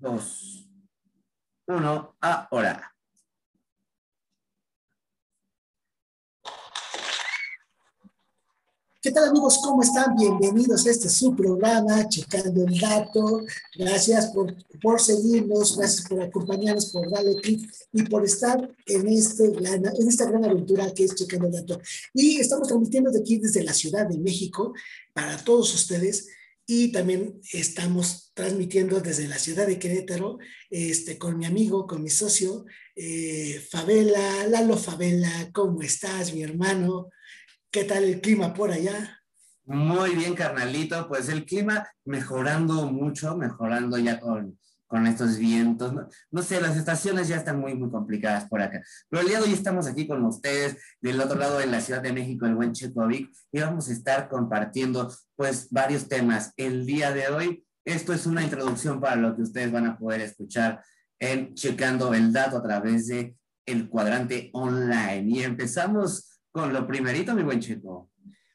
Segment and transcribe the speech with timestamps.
[0.00, 0.66] dos,
[1.66, 2.86] uno, ahora.
[9.02, 9.58] ¿Qué tal amigos?
[9.62, 10.14] ¿Cómo están?
[10.14, 13.42] Bienvenidos a este su programa, Checando el Dato.
[13.74, 19.46] Gracias por, por seguirnos, gracias por acompañarnos, por darle clic y por estar en, este
[19.46, 21.80] en esta gran aventura que es Checando el Dato.
[22.12, 24.74] Y estamos transmitiendo de aquí desde la Ciudad de México
[25.14, 26.28] para todos ustedes
[26.66, 30.38] y también estamos transmitiendo desde la ciudad de Querétaro
[30.70, 32.64] este, con mi amigo, con mi socio,
[32.94, 37.08] eh, Favela, Lalo Favela, ¿cómo estás, mi hermano?
[37.70, 39.20] ¿Qué tal el clima por allá?
[39.64, 44.58] Muy bien, carnalito, pues el clima mejorando mucho, mejorando ya con,
[44.90, 45.94] con estos vientos.
[46.32, 48.82] No, sé, las estaciones ya están muy, muy complicadas por acá.
[49.08, 52.02] Pero el día de hoy estamos aquí con ustedes del otro lado de la Ciudad
[52.02, 56.52] de México, el buen Checovic, y vamos a estar compartiendo pues varios temas.
[56.56, 60.22] El día de hoy, esto es una introducción para lo que ustedes van a poder
[60.22, 60.82] escuchar
[61.20, 65.22] en Checando el Dato a través de el cuadrante online.
[65.24, 68.10] Y empezamos con lo primerito, mi buen Checo.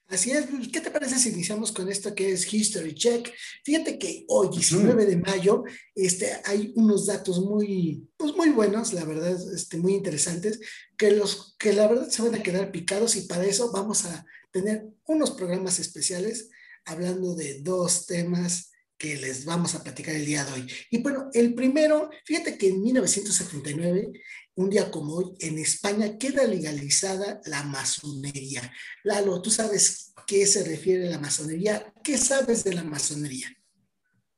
[0.08, 3.34] Así es, ¿qué te parece si iniciamos con esto que es History Check?
[3.64, 5.64] Fíjate que hoy, 19 de mayo,
[5.96, 10.60] este, hay unos datos muy, pues muy buenos, la verdad, este, muy interesantes,
[10.96, 14.26] que, los, que la verdad se van a quedar picados y para eso vamos a
[14.52, 16.50] tener unos programas especiales
[16.86, 20.72] hablando de dos temas que les vamos a platicar el día de hoy.
[20.92, 24.12] Y bueno, el primero, fíjate que en 1979
[24.56, 28.62] un día como hoy, en España queda legalizada la masonería.
[29.04, 31.94] Lalo, ¿tú sabes qué se refiere a la masonería?
[32.04, 33.48] ¿Qué sabes de la masonería?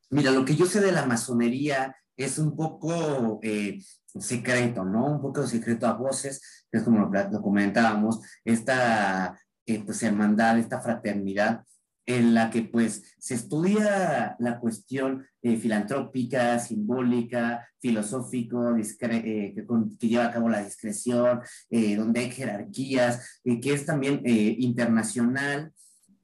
[0.09, 3.79] Mira, lo que yo sé de la masonería es un poco eh,
[4.19, 5.05] secreto, ¿no?
[5.05, 10.81] Un poco secreto a voces, que es como lo, comentábamos, esta eh, pues, hermandad, esta
[10.81, 11.63] fraternidad
[12.07, 20.25] en la que pues se estudia la cuestión eh, filantrópica, simbólica, filosófico, eh, que, lleva
[20.25, 25.73] a cabo la discreción, eh, donde hay jerarquías, que es también internacional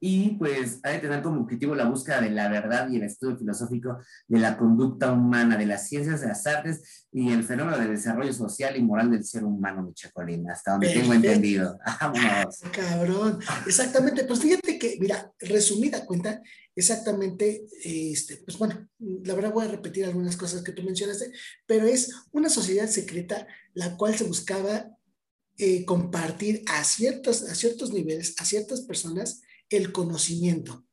[0.00, 3.36] y pues ha de tener como objetivo la búsqueda de la verdad y el estudio
[3.36, 7.90] filosófico de la conducta humana, de las ciencias, de las artes y el fenómeno del
[7.90, 11.78] desarrollo social y moral del ser humano, mi chacolina, hasta donde tengo entendido.
[12.00, 12.60] Vámonos.
[12.72, 14.24] Cabrón, exactamente.
[14.24, 16.42] Pues fíjate que, mira, resumida cuenta,
[16.74, 21.30] exactamente, este, pues bueno, la verdad voy a repetir algunas cosas que tú mencionaste,
[21.66, 24.90] pero es una sociedad secreta la cual se buscaba
[25.56, 30.86] eh, compartir a ciertos, a ciertos niveles, a ciertas personas, el conocimiento.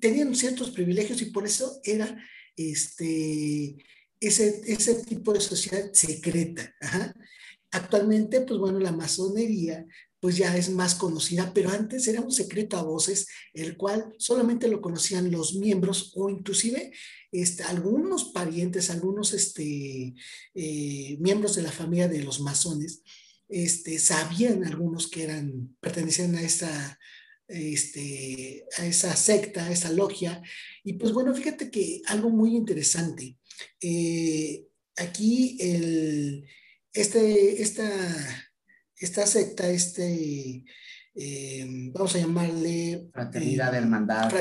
[0.00, 2.22] Tenían ciertos privilegios y por eso era
[2.56, 3.76] este,
[4.20, 6.74] ese, ese tipo de sociedad secreta.
[7.70, 9.86] Actualmente, pues bueno, la masonería
[10.20, 14.68] pues ya es más conocida, pero antes era un secreto a voces, el cual solamente
[14.68, 16.92] lo conocían los miembros o inclusive
[17.32, 20.14] este, algunos parientes, algunos este,
[20.54, 23.02] eh, miembros de la familia de los masones,
[23.48, 26.98] este, sabían algunos que eran, pertenecían a esta
[27.50, 30.42] este, a esa secta, a esa logia.
[30.84, 33.36] Y pues bueno, fíjate que algo muy interesante.
[33.80, 34.66] Eh,
[34.96, 36.46] aquí el,
[36.92, 37.88] este, esta,
[38.96, 40.64] esta secta, este,
[41.14, 43.08] eh, vamos a llamarle...
[43.12, 44.32] Fraternidad, hermandad.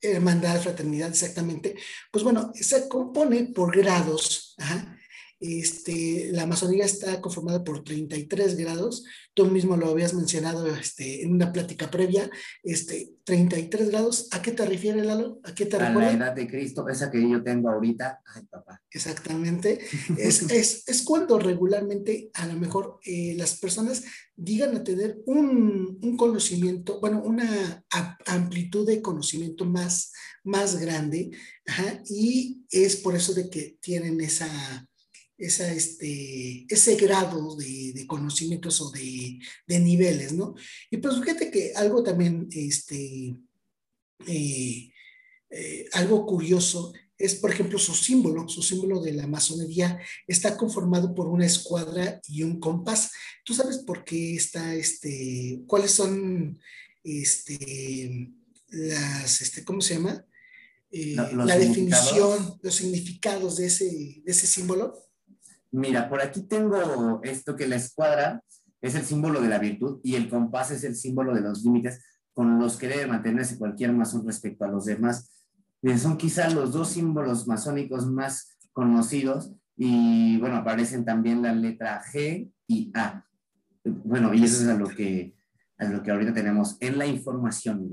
[0.00, 1.76] hermandad, fraternidad, exactamente.
[2.10, 4.56] Pues bueno, se compone por grados.
[5.40, 11.32] Este, la masonería está conformada por 33 grados, tú mismo lo habías mencionado este, en
[11.32, 12.30] una plática previa,
[12.62, 15.40] este, 33 grados, ¿a qué te refiere Lalo?
[15.44, 18.82] ¿A qué te a la edad de Cristo, esa que yo tengo ahorita, ay papá.
[18.90, 19.80] Exactamente,
[20.18, 24.04] es, es, es cuando regularmente a lo mejor eh, las personas
[24.36, 27.82] digan a tener un, un conocimiento, bueno, una
[28.26, 30.12] amplitud de conocimiento más,
[30.44, 31.30] más grande,
[32.08, 34.86] y es por eso de que tienen esa
[35.40, 40.54] esa, este, ese grado de, de conocimientos o de, de, niveles, ¿no?
[40.90, 43.36] Y pues fíjate que algo también, este,
[44.26, 44.92] eh,
[45.50, 51.14] eh, algo curioso es, por ejemplo, su símbolo, su símbolo de la masonería está conformado
[51.14, 53.10] por una escuadra y un compás.
[53.44, 56.58] ¿Tú sabes por qué está, este, cuáles son,
[57.02, 58.30] este,
[58.68, 60.24] las, este, ¿cómo se llama?
[60.92, 65.09] Eh, la definición, los significados de ese, de ese símbolo.
[65.72, 68.42] Mira, por aquí tengo esto que la escuadra
[68.80, 72.02] es el símbolo de la virtud y el compás es el símbolo de los límites
[72.32, 75.30] con los que debe mantenerse cualquier masón respecto a los demás.
[75.98, 82.50] Son quizá los dos símbolos masónicos más conocidos y bueno, aparecen también la letra G
[82.66, 83.24] y A.
[83.84, 85.34] Bueno, y eso es a lo que,
[85.78, 87.88] a lo que ahorita tenemos en la información, mi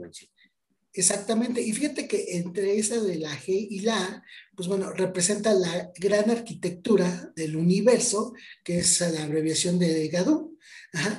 [0.97, 1.61] Exactamente.
[1.61, 4.23] Y fíjate que entre esa de la G y la A,
[4.55, 8.33] pues bueno, representa la gran arquitectura del universo,
[8.63, 10.57] que es la abreviación de Gadú.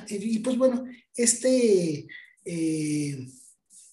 [0.09, 0.83] Y pues bueno,
[1.15, 2.05] este,
[2.43, 3.27] eh,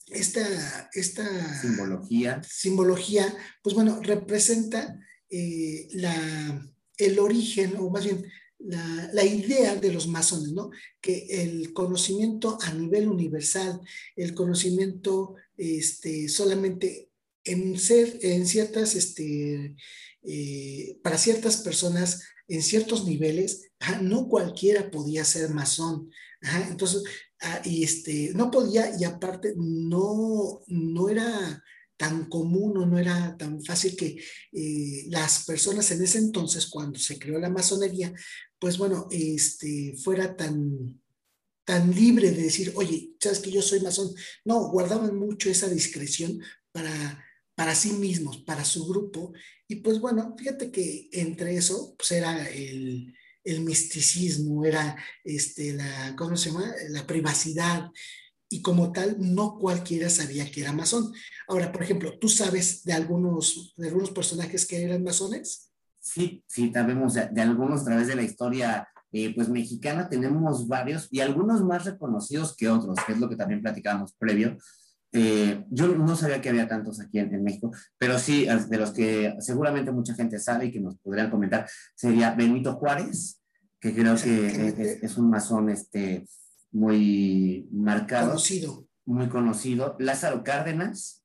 [0.09, 2.43] esta, esta simbología.
[2.43, 4.99] simbología, pues bueno, representa
[5.31, 6.69] eh, la,
[6.99, 8.27] el origen, o más bien
[8.59, 10.71] la, la, idea de los masones, ¿no?
[11.01, 13.81] Que el conocimiento a nivel universal,
[14.17, 17.11] el conocimiento este, solamente
[17.45, 19.77] en ser, en ciertas, este,
[20.23, 23.71] eh, para ciertas personas, en ciertos niveles,
[24.03, 26.11] no cualquiera podía ser masón.
[26.69, 27.03] entonces,
[27.41, 31.63] ah, este, no podía, y aparte, no, no era
[31.97, 34.19] tan común o no era tan fácil que
[34.53, 38.13] eh, las personas en ese entonces, cuando se creó la masonería,
[38.59, 41.01] pues bueno, este, fuera tan,
[41.67, 44.15] tan libre de decir, oye, sabes que yo soy masón.
[44.45, 46.41] No, guardaban mucho esa discreción
[46.71, 47.25] para,
[47.57, 49.33] para sí mismos, para su grupo.
[49.67, 56.15] Y pues bueno, fíjate que entre eso, pues era el, el misticismo, era este, la,
[56.17, 56.73] ¿cómo se llama?
[56.91, 57.91] La privacidad.
[58.49, 61.13] Y como tal, no cualquiera sabía que era masón.
[61.49, 65.73] Ahora, por ejemplo, ¿tú sabes de algunos, de algunos personajes que eran masones?
[65.99, 70.69] Sí, sí, sabemos de, de algunos a través de la historia eh, pues mexicana tenemos
[70.69, 74.59] varios y algunos más reconocidos que otros, que es lo que también platicábamos previo.
[75.11, 79.35] Eh, yo no sabía que había tantos aquí en, México, pero sí, de los que
[79.39, 83.41] seguramente mucha gente sabe y que nos podrían comentar, sería Benito Juárez,
[83.81, 86.27] que creo que es, un masón este,
[86.71, 88.29] muy marcado.
[88.29, 88.87] Conocido.
[89.07, 89.97] Muy conocido.
[89.99, 91.25] Lázaro Cárdenas.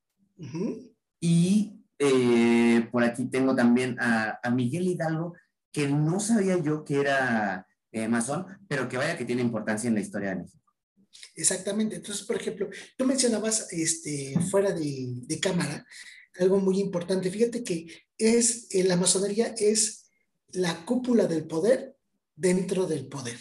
[1.19, 5.33] Y eh, por aquí tengo también a, a, Miguel Hidalgo,
[5.73, 9.95] que no sabía yo que era eh, masón, pero que vaya que tiene importancia en
[9.95, 10.63] la historia de México.
[11.35, 11.97] Exactamente.
[11.97, 15.85] Entonces, por ejemplo, tú mencionabas este, fuera de, de cámara
[16.39, 17.29] algo muy importante.
[17.29, 20.05] Fíjate que es, la masonería es
[20.49, 21.95] la cúpula del poder
[22.35, 23.37] dentro del poder.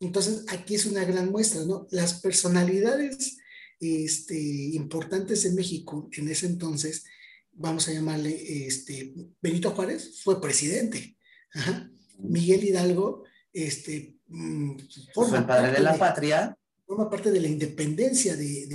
[0.00, 1.86] Entonces, aquí es una gran muestra, ¿no?
[1.90, 3.38] Las personalidades
[3.80, 7.04] este, importantes en México en ese entonces,
[7.52, 11.16] vamos a llamarle, este, Benito Juárez fue presidente.
[12.18, 13.24] Miguel Hidalgo
[13.56, 14.76] este, mm,
[15.14, 16.56] forma el padre de la patria.
[16.84, 18.66] Forma parte de la independencia de,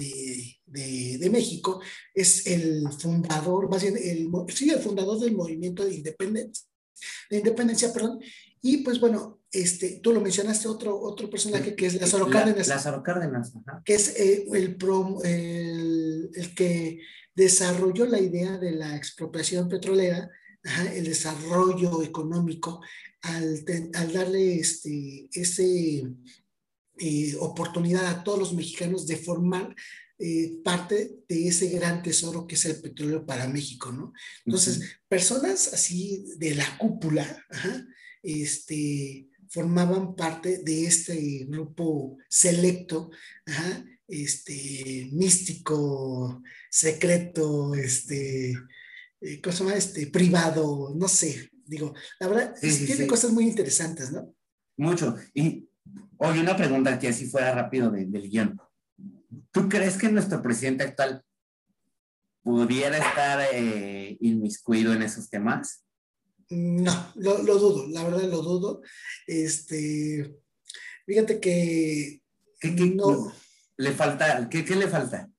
[0.65, 1.81] de, de, México,
[2.13, 6.67] es el fundador, más bien, el, sí, el fundador del movimiento de independencia,
[7.29, 8.19] de independencia, perdón,
[8.61, 12.67] y pues bueno, este, tú lo mencionaste, otro, otro personaje que es Lázaro Cárdenas.
[12.67, 13.53] Lázaro Cárdenas,
[13.85, 14.77] Que es eh, el,
[15.23, 16.99] el, el, que
[17.33, 20.29] desarrolló la idea de la expropiación petrolera,
[20.93, 22.81] el desarrollo económico
[23.21, 23.63] al,
[24.13, 26.03] darle este, ese
[26.97, 29.75] eh, oportunidad a todos los mexicanos de formar
[30.19, 34.13] eh, parte de ese gran tesoro que es el petróleo para México, ¿no?
[34.45, 37.43] Entonces, personas así de la cúpula,
[38.21, 43.09] este, formaban parte de este grupo selecto,
[44.07, 48.53] este, místico, secreto, este,
[49.21, 54.35] eh, cosa este, privado, no sé, Digo, la verdad, tiene cosas muy interesantes, ¿no?
[54.75, 55.15] Mucho.
[55.33, 55.69] Y,
[56.17, 58.59] oye, una pregunta que así fuera rápido del guion.
[59.51, 61.23] ¿Tú crees que nuestro presidente actual
[62.43, 65.85] pudiera estar eh, inmiscuido en esos temas?
[66.49, 68.81] No, lo, dudo, la verdad lo dudo.
[69.25, 70.29] Este,
[71.05, 72.21] fíjate que
[72.59, 73.31] ¿Qué, no.
[73.77, 75.31] Le falta, ¿qué, ¿qué, le falta?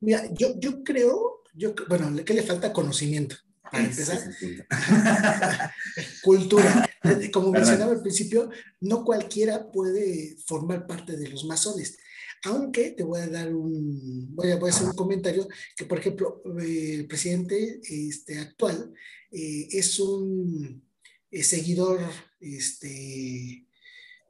[0.00, 2.72] Mira, yo, yo creo, yo, bueno, ¿qué le falta?
[2.72, 3.36] Conocimiento.
[6.22, 6.88] Cultura.
[7.32, 8.50] Como mencionaba al principio,
[8.80, 11.98] no cualquiera puede formar parte de los masones.
[12.44, 16.96] Aunque te voy a dar un, voy a, hacer un comentario que, por ejemplo, eh,
[16.96, 18.92] el presidente este, actual
[19.30, 20.82] eh, es un
[21.30, 22.00] eh, seguidor,
[22.40, 23.66] este,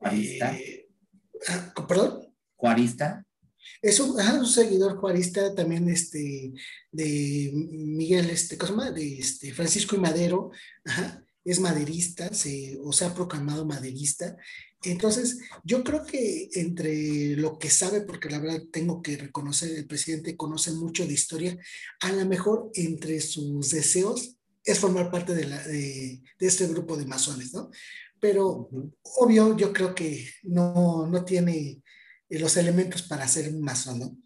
[0.02, 0.12] ah,
[1.88, 2.34] perdón.
[2.56, 3.26] ¿Juarista?
[3.82, 6.52] Es un, un, seguidor juarista también este,
[6.92, 10.52] de Miguel, este, ¿cómo De este, Francisco y Madero,
[11.44, 14.36] es maderista, se, o se ha proclamado maderista.
[14.84, 19.86] Entonces, yo creo que entre lo que sabe, porque la verdad tengo que reconocer, el
[19.86, 21.58] presidente conoce mucho de historia,
[22.00, 26.96] a lo mejor entre sus deseos es formar parte de, la, de, de este grupo
[26.96, 27.70] de masones, ¿no?
[28.20, 28.68] Pero
[29.18, 31.82] obvio, yo creo que no, no tiene
[32.38, 34.16] los elementos para hacer un masón, ¿no?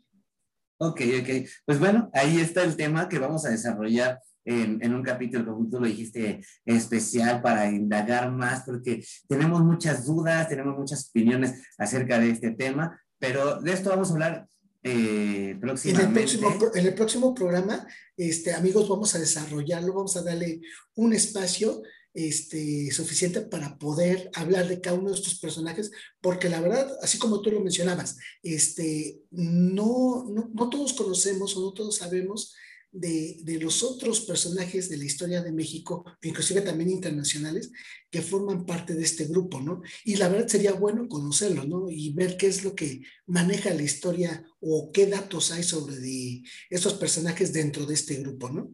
[0.79, 1.49] Ok, ok.
[1.65, 5.69] Pues bueno, ahí está el tema que vamos a desarrollar en, en, un capítulo, como
[5.69, 12.19] tú lo dijiste, especial para indagar más, porque tenemos muchas dudas, tenemos muchas opiniones acerca
[12.19, 14.49] de este tema, pero de esto vamos a hablar
[14.89, 17.85] eh, en, el próximo, en el próximo programa,
[18.17, 20.61] este, amigos, vamos a desarrollarlo, vamos a darle
[20.95, 21.83] un espacio
[22.17, 25.91] este, suficiente para poder hablar de cada uno de estos personajes,
[26.23, 31.61] porque la verdad, así como tú lo mencionabas, este, no, no, no todos conocemos o
[31.61, 32.55] no todos sabemos
[32.91, 37.71] de, de, los otros personajes de la historia de México, inclusive también internacionales,
[38.11, 39.83] que forman parte de este grupo, ¿no?
[40.03, 41.91] Y la verdad sería bueno conocerlo, ¿no?
[41.91, 46.43] Y ver qué es lo que maneja la historia o qué datos hay sobre de
[46.71, 48.73] estos personajes dentro de este grupo, ¿no?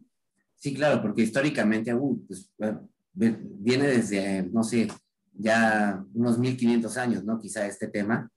[0.55, 2.49] Sí, claro, porque históricamente uh, pues,
[3.13, 4.87] viene desde, no sé,
[5.33, 7.39] ya unos 1500 años, ¿no?
[7.39, 8.31] Quizá este tema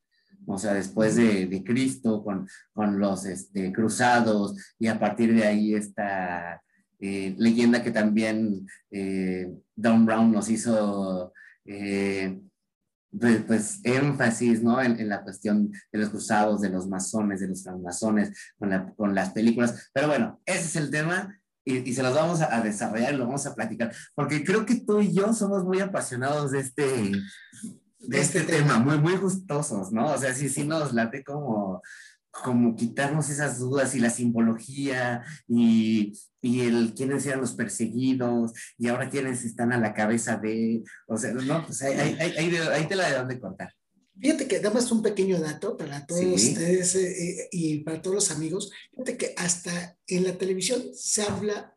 [0.47, 5.75] o sea, después de, Cristo, con, con los este, cruzados, y a partir de ahí
[5.75, 6.63] esta
[7.01, 11.33] eh, leyenda que también eh, Don Brown nos hizo,
[11.65, 12.41] eh,
[13.19, 14.81] pues, pues, énfasis, ¿no?
[14.81, 19.31] En, la cuestión de los cruzados, de los masones, de los francmasones, con, con las
[19.31, 19.91] películas.
[19.93, 21.37] Pero bueno, ese es el tema.
[21.69, 25.01] Y, se los vamos a, desarrollar y lo vamos a platicar, porque creo que tú
[25.01, 27.13] y yo somos muy apasionados de este,
[27.99, 30.13] de este, tema, muy, muy gustosos, ¿no?
[30.13, 31.83] O sea, sí, sí nos late como,
[32.31, 38.87] como quitarnos esas dudas y la simbología y, y el quiénes eran los perseguidos y
[38.87, 43.09] ahora quiénes están a la cabeza de, o sea, no, pues ahí, ahí, te la
[43.09, 43.75] de dónde cortar.
[44.19, 48.31] Fíjate que damos un pequeño dato para todos ustedes eh, eh, y para todos los
[48.31, 48.71] amigos.
[48.93, 51.77] Fíjate que hasta en la televisión se habla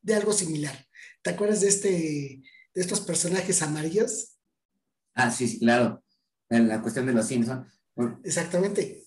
[0.00, 0.86] de algo similar.
[1.22, 4.38] ¿Te acuerdas de, este, de estos personajes amarillos?
[5.14, 6.02] Ah, sí, sí, claro.
[6.48, 7.66] En la cuestión de los Simpsons.
[8.22, 9.04] Exactamente.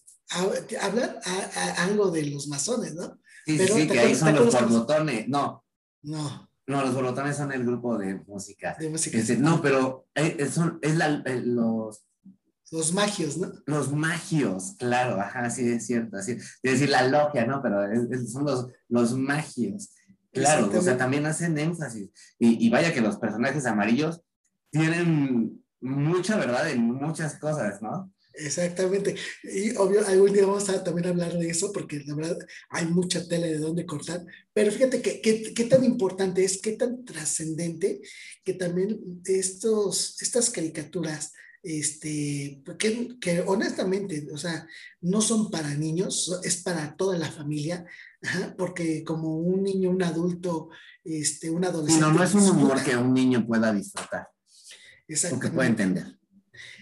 [0.82, 1.17] Hablan
[1.77, 3.20] algo de los masones, ¿no?
[3.46, 5.27] Sí, sí, sí que ahí son los borbotones.
[5.27, 5.65] No.
[6.03, 6.50] No.
[6.67, 8.75] No, los borbotones son el grupo de música.
[8.77, 9.17] De música.
[9.17, 12.03] Este, no, pero eh, son, es la, los...
[12.71, 13.51] Los magios, ¿no?
[13.65, 16.17] Los magios, claro, ajá, sí, es cierto.
[16.17, 17.62] Así, es decir, la logia, ¿no?
[17.62, 17.81] Pero
[18.27, 19.91] son los, los magios.
[20.31, 22.09] Claro, o sea, también hacen énfasis.
[22.38, 24.21] Y, y vaya que los personajes amarillos
[24.69, 28.12] tienen mucha verdad en muchas cosas, ¿no?
[28.38, 29.15] Exactamente.
[29.44, 32.38] Y obvio, algún día vamos a también hablar de eso porque la verdad
[32.70, 34.24] hay mucha tela de dónde cortar.
[34.53, 38.01] Pero fíjate que, qué tan importante es, qué tan trascendente
[38.44, 44.67] que también estos, estas caricaturas, este, que, que, honestamente, o sea,
[45.01, 47.86] no son para niños, es para toda la familia,
[48.58, 50.70] porque como un niño, un adulto,
[51.03, 52.06] este, un adolescente.
[52.06, 54.27] no, no es un humor que un niño pueda disfrutar.
[55.08, 55.39] Exacto.
[55.39, 56.16] que puede entender.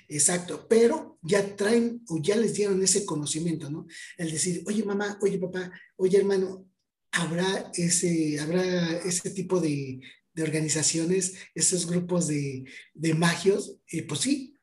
[0.07, 3.87] Exacto, pero ya traen o ya les dieron ese conocimiento, ¿no?
[4.17, 6.67] El decir, oye mamá, oye papá, oye hermano,
[7.11, 9.99] habrá ese, habrá ese tipo de,
[10.33, 14.55] de organizaciones, esos grupos de, de magios, y pues sí,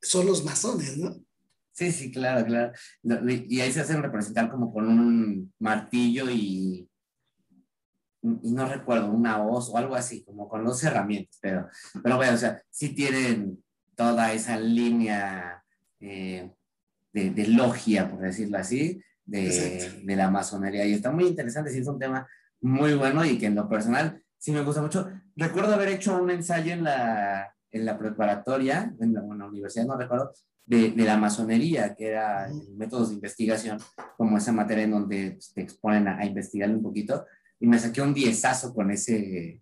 [0.00, 1.24] son los masones, ¿no?
[1.72, 2.72] Sí, sí, claro, claro.
[3.48, 6.88] Y ahí se hacen representar como con un martillo y
[8.22, 11.68] y no recuerdo, una hoz o algo así, como con dos herramientas, pero,
[12.02, 13.62] pero bueno, o sea, sí tienen
[14.02, 15.62] toda esa línea
[16.00, 16.50] eh,
[17.12, 20.84] de, de, logia, por decirlo así, de, de, la masonería.
[20.84, 22.26] Y está muy interesante, sí es un tema
[22.60, 25.08] muy bueno y que en lo personal sí me gusta mucho.
[25.36, 29.86] Recuerdo haber hecho un ensayo en la, en la preparatoria, en la, en la universidad,
[29.86, 30.32] no recuerdo,
[30.66, 33.78] de, de, la masonería, que era métodos de investigación,
[34.16, 37.24] como esa materia en donde te exponen a, a investigar un poquito
[37.60, 39.60] y me saqué un diezazo con ese,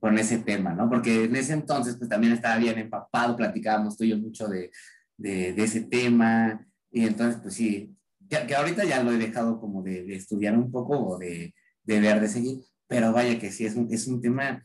[0.00, 0.88] con ese tema, ¿no?
[0.88, 4.70] Porque en ese entonces pues también estaba bien empapado, platicábamos tú y yo mucho de,
[5.16, 7.94] de, de ese tema, y entonces pues sí,
[8.28, 11.54] que, que, ahorita ya lo he dejado como de, de estudiar un poco o de,
[11.84, 14.62] de, ver, de seguir, pero vaya que sí, es un, es un tema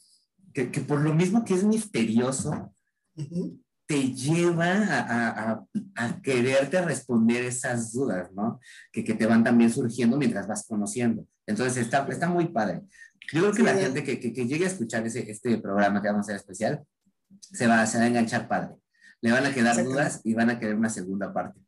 [0.53, 2.73] que, que por lo mismo que es misterioso,
[3.87, 5.65] te lleva a, a,
[5.95, 8.59] a, quererte responder esas dudas, ¿no?
[8.91, 11.27] Que, que, te van también surgiendo mientras vas conociendo.
[11.45, 12.81] Entonces está, está muy padre.
[13.31, 16.07] Yo creo que la gente que, que, que, llegue a escuchar ese, este programa que
[16.07, 16.83] vamos a hacer especial,
[17.39, 18.75] se va, se va a enganchar padre.
[19.21, 21.59] Le van a quedar dudas y van a querer una segunda parte.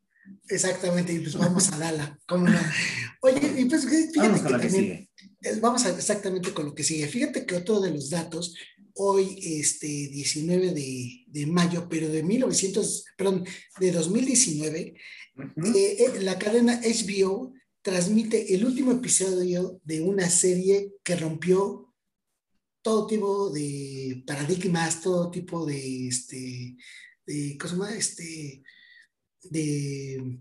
[0.50, 2.20] Exactamente, y pues vamos a darla.
[2.28, 2.60] ¿Cómo no?
[3.22, 5.10] Oye, y pues fíjate vamos con lo que sigue.
[5.62, 7.08] Vamos a, exactamente con lo que sigue.
[7.08, 8.56] Fíjate que otro de los datos
[8.96, 13.46] hoy, este 19 de, de, mayo, pero de 1900, perdón,
[13.80, 14.96] de 2019,
[15.36, 15.76] uh -huh.
[15.76, 17.54] eh, la cadena HBO
[17.88, 21.94] transmite el último episodio de una serie que rompió
[22.82, 26.76] todo tipo de paradigmas, todo tipo de, este,
[27.26, 27.96] de, ¿cómo se llama?
[27.96, 28.64] Este,
[29.44, 30.38] de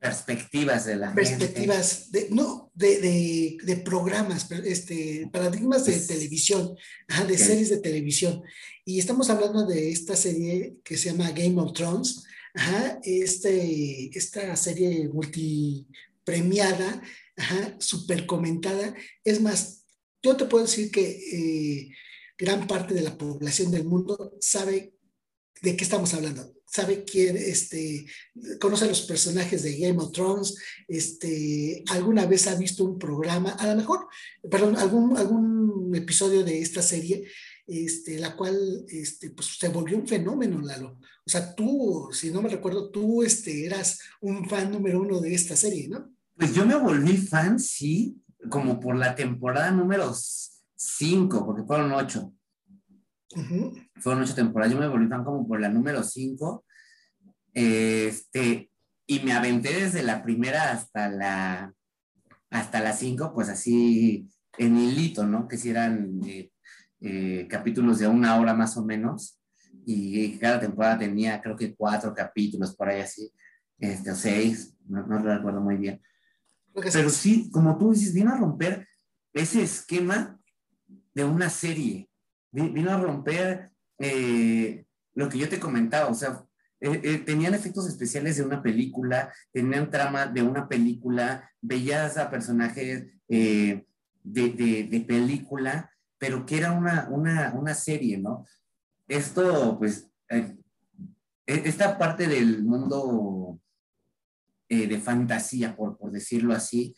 [0.00, 2.28] perspectivas de la perspectivas gente.
[2.28, 6.74] de no de, de, de, programas este paradigmas de televisión
[7.06, 7.36] de okay.
[7.36, 8.42] series de televisión
[8.84, 12.24] y estamos hablando de esta serie que se llama Game of Thrones
[13.04, 15.08] este, esta serie
[16.38, 17.02] multipremiada,
[17.36, 17.78] ajá,
[18.26, 18.94] comentada.
[19.24, 19.84] Es más,
[20.22, 21.90] yo te puedo decir que eh,
[22.38, 24.94] gran parte de la población del mundo sabe
[25.62, 28.06] de qué estamos hablando sabe quién, este,
[28.60, 30.56] conoce los personajes de Game of Thrones,
[30.86, 34.06] este, alguna vez ha visto un programa, a lo mejor,
[34.48, 37.26] perdón, algún, algún episodio de esta serie,
[37.66, 41.00] este, la cual este, pues, se volvió un fenómeno, Lalo.
[41.26, 45.34] O sea, tú, si no me recuerdo, tú este, eras un fan número uno de
[45.34, 46.14] esta serie, ¿no?
[46.40, 48.18] Pues yo me volví fan, sí,
[48.48, 50.10] como por la temporada número
[50.74, 52.32] cinco, porque fueron ocho.
[53.96, 54.72] Fueron ocho temporadas.
[54.72, 56.64] Yo me volví fan como por la número cinco.
[57.52, 58.70] Este,
[59.06, 61.74] y me aventé desde la primera hasta la
[62.48, 65.46] hasta las cinco, pues así en hilito, ¿no?
[65.46, 66.50] Que si eran eh,
[67.02, 69.38] eh, capítulos de una hora más o menos.
[69.84, 73.30] Y cada temporada tenía, creo que cuatro capítulos por ahí así,
[73.78, 76.00] este, o seis, no, no lo recuerdo muy bien.
[76.74, 78.86] Pero sí, como tú dices, vino a romper
[79.32, 80.38] ese esquema
[81.14, 82.10] de una serie
[82.52, 84.84] vino a romper eh,
[85.14, 86.44] lo que yo te comentaba, o sea,
[86.80, 92.30] eh, eh, tenían efectos especiales de una película, tenían trama de una película, veías a
[92.30, 93.86] personajes de,
[94.22, 98.46] de, película, pero que era una, una, una serie, ¿no?
[99.06, 100.56] Esto, pues, e,
[101.46, 103.60] esta parte del mundo
[104.76, 106.94] de fantasía, por, por decirlo así,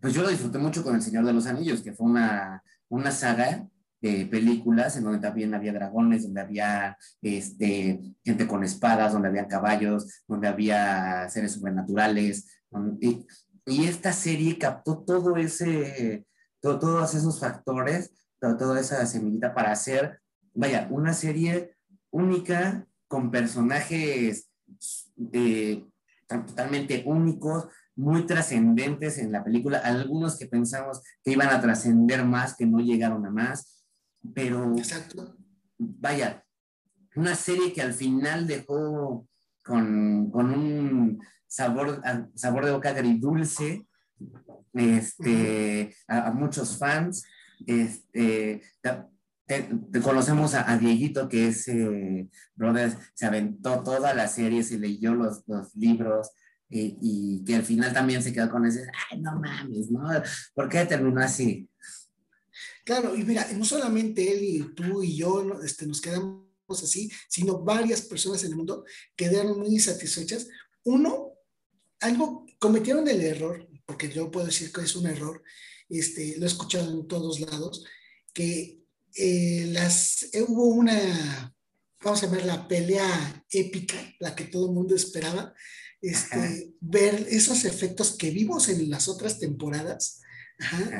[0.00, 3.10] pues yo lo disfruté mucho con El Señor de los Anillos, que fue una, una
[3.10, 3.66] saga
[4.00, 9.48] de películas en donde también había dragones, donde había este, gente con espadas, donde había
[9.48, 12.46] caballos, donde había seres sobrenaturales.
[13.00, 13.26] Y,
[13.66, 16.24] esta serie captó todo ese,
[16.62, 20.20] todos esos factores, toda esa semillita para hacer,
[20.54, 21.76] vaya, una serie
[22.10, 24.48] única con personajes
[25.32, 25.84] eh,
[26.28, 32.54] totalmente únicos, muy trascendentes en la película, algunos que pensamos que iban a trascender más,
[32.56, 33.84] que no llegaron a más,
[34.34, 35.36] pero, Exacto.
[35.78, 36.44] vaya,
[37.16, 39.26] una serie que al final dejó
[39.64, 42.00] con, con un sabor,
[42.34, 43.86] sabor de boca agridulce
[44.72, 47.24] este, a, muchos fans.
[47.66, 48.62] Este,
[49.48, 55.14] te, conocemos a, Dieguito, que es eh, brother, se aventó toda la serie, se leyó
[55.14, 56.30] los, los libros.
[56.70, 60.06] Eh, y que al final también se quedó con ese, ay, no mames, ¿no?
[60.54, 61.66] ¿Por qué terminó así?
[62.84, 67.60] Claro, y mira, no solamente él y tú y yo este, nos quedamos así, sino
[67.60, 68.84] varias personas en el mundo
[69.16, 70.46] quedaron muy insatisfechas.
[70.84, 71.32] Uno,
[72.00, 75.42] algo, cometieron el error, porque yo puedo decir que es un error,
[75.88, 77.86] este, lo he escuchado en todos lados,
[78.34, 78.77] que
[79.14, 81.54] eh, las, eh, hubo una,
[82.02, 85.54] vamos a ver, la pelea épica, la que todo el mundo esperaba,
[86.00, 90.20] este, ver esos efectos que vimos en las otras temporadas,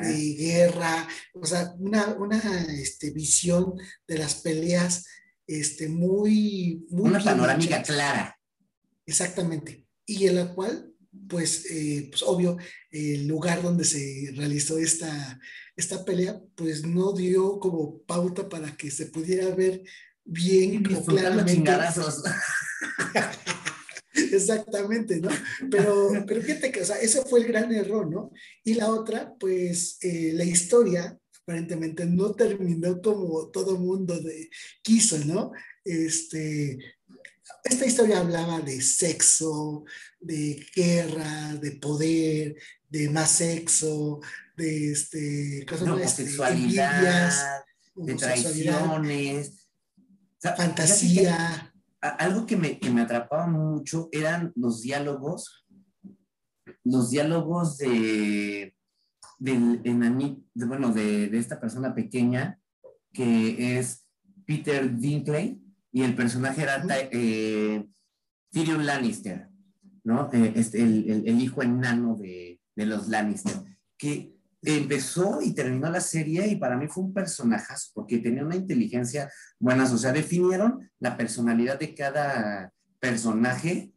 [0.01, 3.73] de guerra, o sea, una, una este, visión
[4.07, 5.05] de las peleas
[5.47, 7.09] este, muy, muy...
[7.09, 8.39] Una panorámica clara.
[9.05, 9.85] Exactamente.
[10.05, 10.93] Y en la cual,
[11.27, 12.57] pues, eh, pues, obvio,
[12.91, 15.39] el lugar donde se realizó esta,
[15.79, 19.81] esta pelea, pues no dio como pauta para que se pudiera ver
[20.25, 21.71] bien y claramente.
[24.13, 25.29] Exactamente, ¿no?
[25.71, 28.31] Pero, pero fíjate que, o sea, ese fue el gran error, ¿no?
[28.63, 34.49] Y la otra, pues, eh, la historia aparentemente no terminó como todo mundo de,
[34.81, 35.51] quiso, ¿no?
[35.85, 36.77] Este,
[37.63, 39.85] esta historia hablaba de sexo,
[40.19, 42.57] de guerra, de poder,
[42.89, 44.19] de más sexo,
[44.59, 47.63] de este, cosas este, homosexualidad,
[47.95, 49.69] de traiciones,
[50.39, 51.73] fantasía.
[52.01, 55.65] algo que me, que me atrapaba mucho eran los diálogos,
[56.83, 58.75] los diálogos de,
[59.39, 62.59] de, bueno, de, esta persona pequeña
[63.13, 64.05] que es
[64.45, 67.85] Peter Dinkley y el personaje era eh,
[68.51, 69.49] Tyrion Lannister,
[70.03, 70.29] ¿no?
[70.33, 73.55] Eh, este, el, el, hijo enano de, de los Lannister,
[73.97, 78.55] que empezó y terminó la serie y para mí fue un personajazo porque tenía una
[78.55, 83.93] inteligencia buena, o sea, definieron la personalidad de cada personaje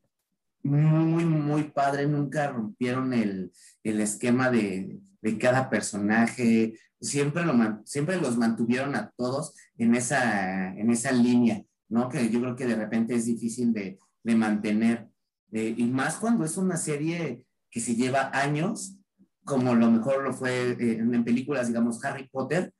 [0.62, 8.20] muy, muy padre, nunca rompieron el, el esquema de, de, cada personaje, siempre, lo, siempre
[8.20, 12.08] los mantuvieron a todos en esa, en esa línea, ¿no?
[12.08, 15.08] Que yo creo que de repente es difícil de, de mantener,
[15.50, 18.96] eh, y más cuando es una serie que se lleva años,
[19.44, 22.72] como lo mejor lo fue eh, en películas, digamos, Harry Potter,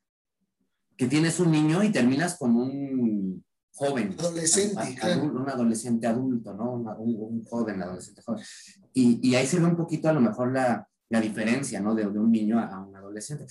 [0.97, 3.45] que tienes un niño y terminas con un,
[3.75, 4.15] joven.
[4.19, 6.73] Adolescente, Un adolescente adulto, ¿no?
[6.99, 8.45] un, joven, adolescente joven.
[8.93, 11.95] Y, y, ahí se ve un poquito a lo mejor la, la diferencia, ¿no?
[11.95, 13.47] De, de, un niño a, un adolescente.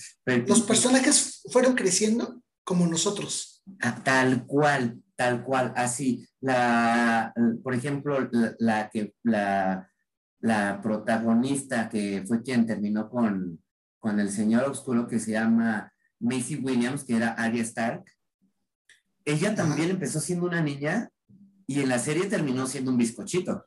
[0.46, 3.62] Los personajes fueron creciendo como nosotros.
[3.80, 6.26] Ah, tal cual, tal cual, así.
[6.40, 9.88] La, por ejemplo, la, que, la,
[10.42, 13.62] la protagonista que fue quien terminó con,
[13.98, 18.04] con el señor oscuro que se llama Macy Williams, que era Arya Stark,
[19.24, 21.10] ella también empezó siendo una niña
[21.66, 23.64] y en la serie terminó siendo un bizcochito.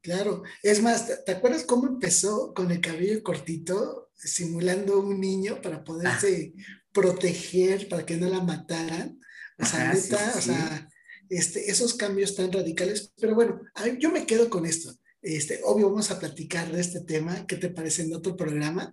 [0.00, 5.82] Claro, es más, ¿te acuerdas cómo empezó con el cabello cortito, simulando un niño para
[5.82, 6.54] poderse
[6.92, 9.18] proteger, para que no la mataran?
[9.58, 10.88] O sea, neta, o sea,
[11.28, 13.60] este, esos cambios tan radicales, pero bueno,
[13.98, 14.92] yo me quedo con esto.
[15.22, 17.46] Este, obvio, vamos a platicar de este tema.
[17.46, 18.92] ¿Qué te parece en otro programa?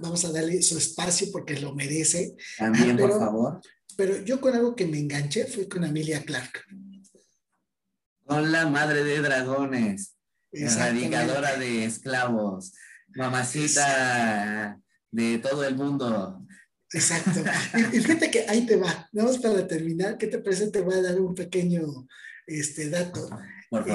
[0.00, 2.34] vamos a darle su espacio porque lo merece.
[2.56, 3.60] También, por favor.
[3.96, 6.64] Pero yo con algo que me enganché fue con Amelia Clark.
[8.24, 10.16] Con la madre de dragones,
[10.50, 12.72] erradicadora de esclavos,
[13.08, 16.46] mamacita de todo el mundo.
[16.92, 17.44] Exacto.
[17.92, 19.08] Y, fíjate que ahí te va.
[19.12, 20.16] Vamos para terminar.
[20.16, 20.70] ¿Qué te parece?
[20.70, 22.06] Te voy a dar un pequeño
[22.46, 23.28] este, dato.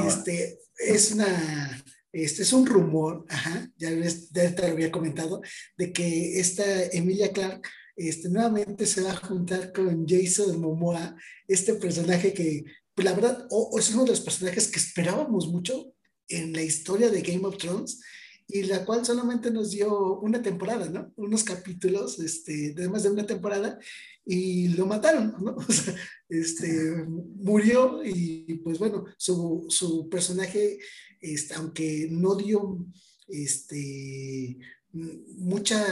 [0.08, 5.42] Este, es una, este es un rumor, ajá, ya, ya te lo había comentado,
[5.78, 11.16] de que esta Emilia Clark este, nuevamente se va a juntar con Jason Momoa,
[11.48, 15.94] este personaje que, pues, la verdad, o, es uno de los personajes que esperábamos mucho
[16.28, 18.00] en la historia de Game of Thrones
[18.48, 21.12] y la cual solamente nos dio una temporada, ¿no?
[21.16, 23.80] Unos capítulos, este, además de una temporada,
[24.26, 25.56] y lo mataron, ¿no?
[25.68, 25.96] O sea,
[26.30, 30.78] este, murió y pues bueno, su, su personaje,
[31.22, 32.86] este, aunque no dio
[33.28, 34.58] este,
[34.92, 35.84] mucha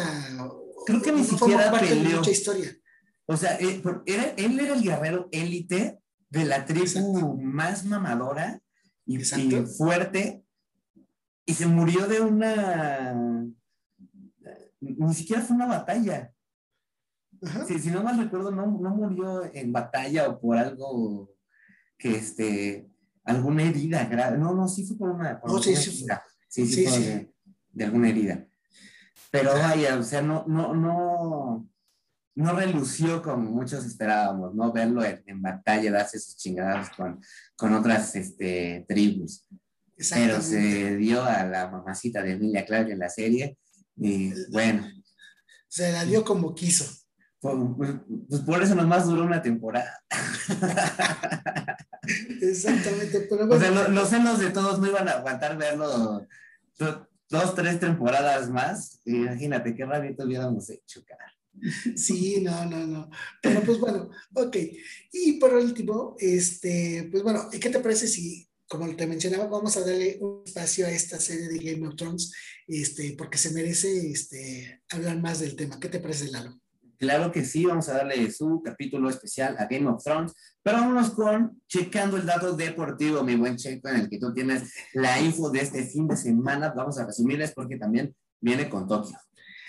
[0.85, 2.17] Creo que ni siquiera peleó.
[2.17, 2.75] Mucha historia.
[3.25, 8.61] O sea, él, era, él era el guerrero élite de la tribu más mamadora
[9.05, 10.42] y, fuerte
[11.45, 13.13] y se murió de una...
[14.79, 16.33] Ni siquiera fue una batalla.
[17.67, 21.33] Si, no mal recuerdo, no, no murió en batalla o por algo
[21.97, 22.89] que este
[23.23, 24.37] alguna herida grave.
[24.37, 25.39] No, no, sí fue por una.
[25.39, 27.29] Por sí, sí, sí, sí, sí,
[27.71, 28.45] de, alguna herida.
[29.31, 31.69] Pero vaya, o sea, no, no, no,
[32.35, 34.71] no relució como muchos esperábamos, ¿no?
[34.71, 37.19] Verlo en, batalla, darse sus chingadas con,
[37.55, 39.47] con otras este, tribus.
[39.95, 43.57] Pero se dio a la mamacita de Emilia Clark en la serie
[43.95, 44.87] y bueno.
[45.67, 46.85] Se la dio como quiso.
[47.39, 47.55] Pues,
[48.29, 50.01] pues, por eso nomás duró una temporada.
[52.41, 53.27] Exactamente.
[53.49, 56.25] O sea, los senos de todos no iban a aguantar verlo
[57.29, 61.33] dos, tres temporadas más, imagínate qué rabia hubiéramos hecho, cara.
[61.95, 63.09] Sí, no, no, no.
[63.41, 64.57] Pero pues bueno, ok.
[65.11, 69.81] Y por último, este, pues bueno, ¿qué te parece si, como te mencionaba, vamos a
[69.81, 72.33] darle un espacio a esta serie de Game of Thrones,
[72.65, 75.79] este, porque se merece este, hablar más del tema.
[75.79, 76.59] ¿Qué te parece, Lalo?
[76.97, 80.33] Claro que sí, vamos a darle su capítulo especial a Game of Thrones,
[80.63, 84.73] pero vámonos con checando el dato deportivo, mi buen Checo, en el que tú tienes
[84.93, 86.73] la info de este fin de semana.
[86.75, 89.15] Vamos a resumirles porque también viene con Tokio.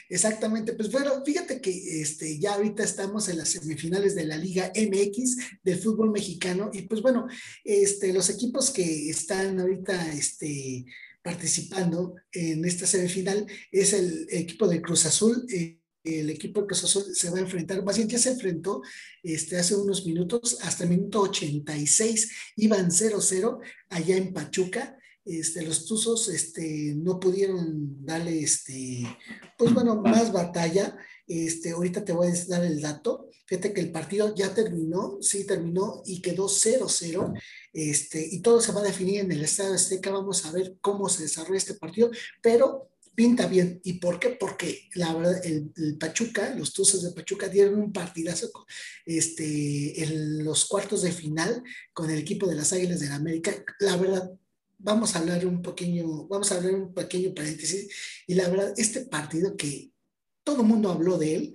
[0.09, 4.71] Exactamente, pues bueno, fíjate que este, ya ahorita estamos en las semifinales de la Liga
[4.75, 7.27] MX del fútbol mexicano y pues bueno,
[7.65, 10.85] este, los equipos que están ahorita este,
[11.23, 15.47] participando en esta semifinal es el equipo de Cruz Azul.
[15.51, 18.83] Eh, el equipo de Cruz Azul se va a enfrentar, más bien ya se enfrentó
[19.23, 24.99] este, hace unos minutos, hasta el minuto 86, iban 0-0 allá en Pachuca.
[25.25, 29.07] Este, los Tuzos este, no pudieron darle, este,
[29.57, 30.97] pues bueno, más batalla.
[31.27, 33.31] Este, ahorita te voy a dar el dato.
[33.47, 37.39] Fíjate que el partido ya terminó, sí terminó y quedó 0-0.
[37.73, 40.11] Este, y todo se va a definir en el Estado Azteca.
[40.11, 42.11] Vamos a ver cómo se desarrolla este partido,
[42.43, 43.81] pero pinta bien.
[43.85, 44.31] ¿Y por qué?
[44.31, 48.51] Porque la verdad, el, Pachuca, los Tuzos de Pachuca dieron un partidazo
[49.07, 53.55] este, en los cuartos de final con el equipo de las Águilas de la América.
[53.81, 54.31] La verdad,
[54.79, 57.89] vamos a hablar un pequeño, vamos a hablar un pequeño paréntesis.
[58.27, 59.91] Y la verdad, este partido que
[60.43, 61.55] todo el mundo habló de él,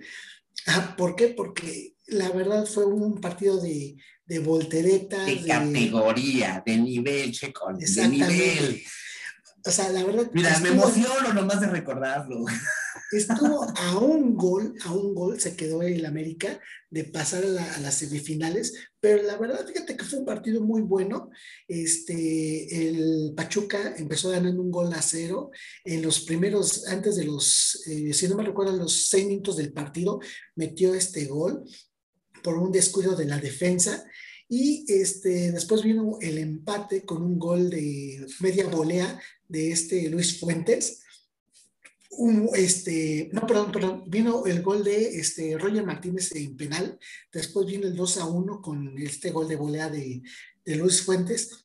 [0.66, 1.28] ah, ¿por qué?
[1.28, 5.24] Porque la verdad fue un partido de, de voltereta.
[5.24, 8.82] De, categoría, de nivel, Checo, de nivel.
[9.64, 10.30] O sea, la verdad.
[10.32, 12.44] Mira, me emociono nomás de recordarlo.
[13.12, 17.94] Estuvo a un gol, a un gol se quedó el América de pasar a, las
[17.94, 21.30] semifinales, pero la verdad, fíjate que fue un partido muy bueno.
[21.66, 25.50] Este, el Pachuca empezó ganando un gol a cero
[25.84, 29.72] en los primeros, antes de los, eh, si no me recuerdo, los seis minutos del
[29.72, 30.20] partido,
[30.54, 31.64] metió este gol
[32.42, 34.04] por un descuido de la defensa
[34.48, 40.40] Y este, después vino el empate con un gol de media volea de este Luis
[40.40, 41.02] Fuentes.
[42.10, 46.98] Un, este, no, perdón, perdón, vino el gol de este, Roger Martínez en penal,
[47.32, 50.22] después vino el 2 a 1 con este gol de volea de,
[50.64, 51.64] de Luis Fuentes.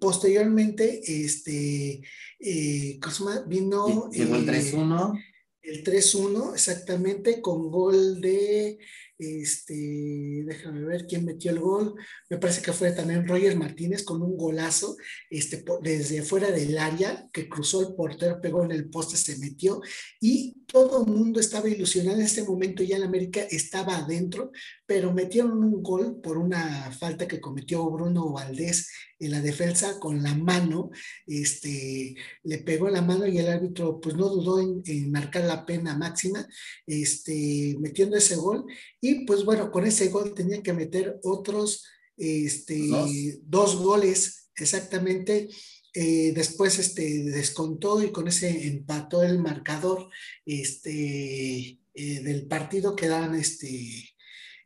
[0.00, 2.02] Posteriormente, este,
[2.38, 3.00] eh,
[3.46, 4.10] vino...
[4.10, 5.16] Llegó el 3-1.
[5.16, 5.22] Eh,
[5.62, 8.78] el 3-1, exactamente, con gol de
[9.18, 11.94] este, déjame ver quién metió el gol.
[12.28, 14.96] Me parece que fue también Roger Martínez con un golazo
[15.30, 19.80] este, desde fuera del área que cruzó el portero, pegó en el poste, se metió
[20.20, 22.18] y todo el mundo estaba ilusionado.
[22.18, 24.50] En este momento ya el América estaba adentro,
[24.86, 30.22] pero metieron un gol por una falta que cometió Bruno Valdés en la defensa con
[30.22, 30.90] la mano,
[31.26, 35.66] este, le pegó la mano y el árbitro pues no dudó en, en marcar la
[35.66, 36.46] pena máxima,
[36.86, 38.64] este, metiendo ese gol
[39.00, 41.84] y pues bueno, con ese gol tenían que meter otros
[42.16, 43.76] este, dos.
[43.76, 45.48] goles exactamente.
[45.94, 50.10] Eh, después este, descontó y con ese empató el marcador
[50.44, 52.94] este, eh, del partido.
[52.94, 54.15] Quedaban, este,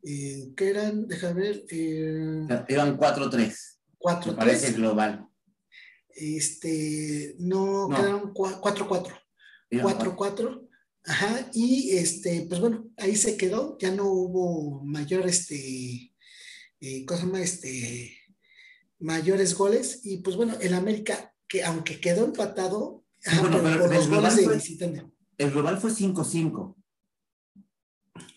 [0.03, 1.07] eh, ¿qué eran?
[1.07, 1.65] Déjame ver.
[2.69, 3.55] Eran 4-3.
[3.99, 4.35] 4-3.
[4.37, 5.27] Parece global.
[6.09, 7.97] Este, no, no.
[7.97, 9.21] quedaron 4-4.
[9.71, 10.67] 4-4.
[11.05, 16.15] Ajá, y este, pues bueno, ahí se quedó, ya no hubo mayor, este,
[16.81, 18.19] eh, cosa más, este,
[18.99, 23.05] mayores goles, y pues bueno, el América, que aunque quedó empatado,
[23.41, 25.07] bueno, pero, por los goles de visitante.
[25.39, 26.77] El global fue 5-5.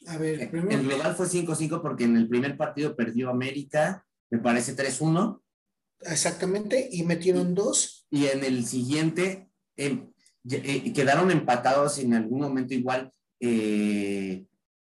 [0.07, 0.79] A ver, eh, primero.
[0.79, 5.41] El global fue 5-5 porque en el primer partido perdió América, me parece 3-1.
[6.01, 8.05] Exactamente, y metieron dos.
[8.09, 10.07] Y en el siguiente, eh,
[10.49, 14.45] eh, quedaron empatados en algún momento igual eh,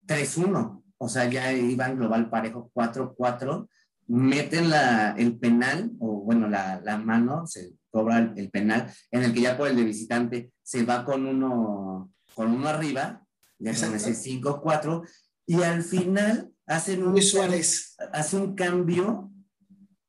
[0.06, 3.68] 3-1, o sea, ya iban global parejo 4-4,
[4.06, 9.24] meten la, el penal, o bueno, la, la mano, se cobra el, el, penal, en
[9.24, 13.19] el que ya por el de visitante se va con uno, con uno arriba,
[13.60, 15.06] ya son ese 5-4,
[15.46, 19.30] y al final hacen un, hace un cambio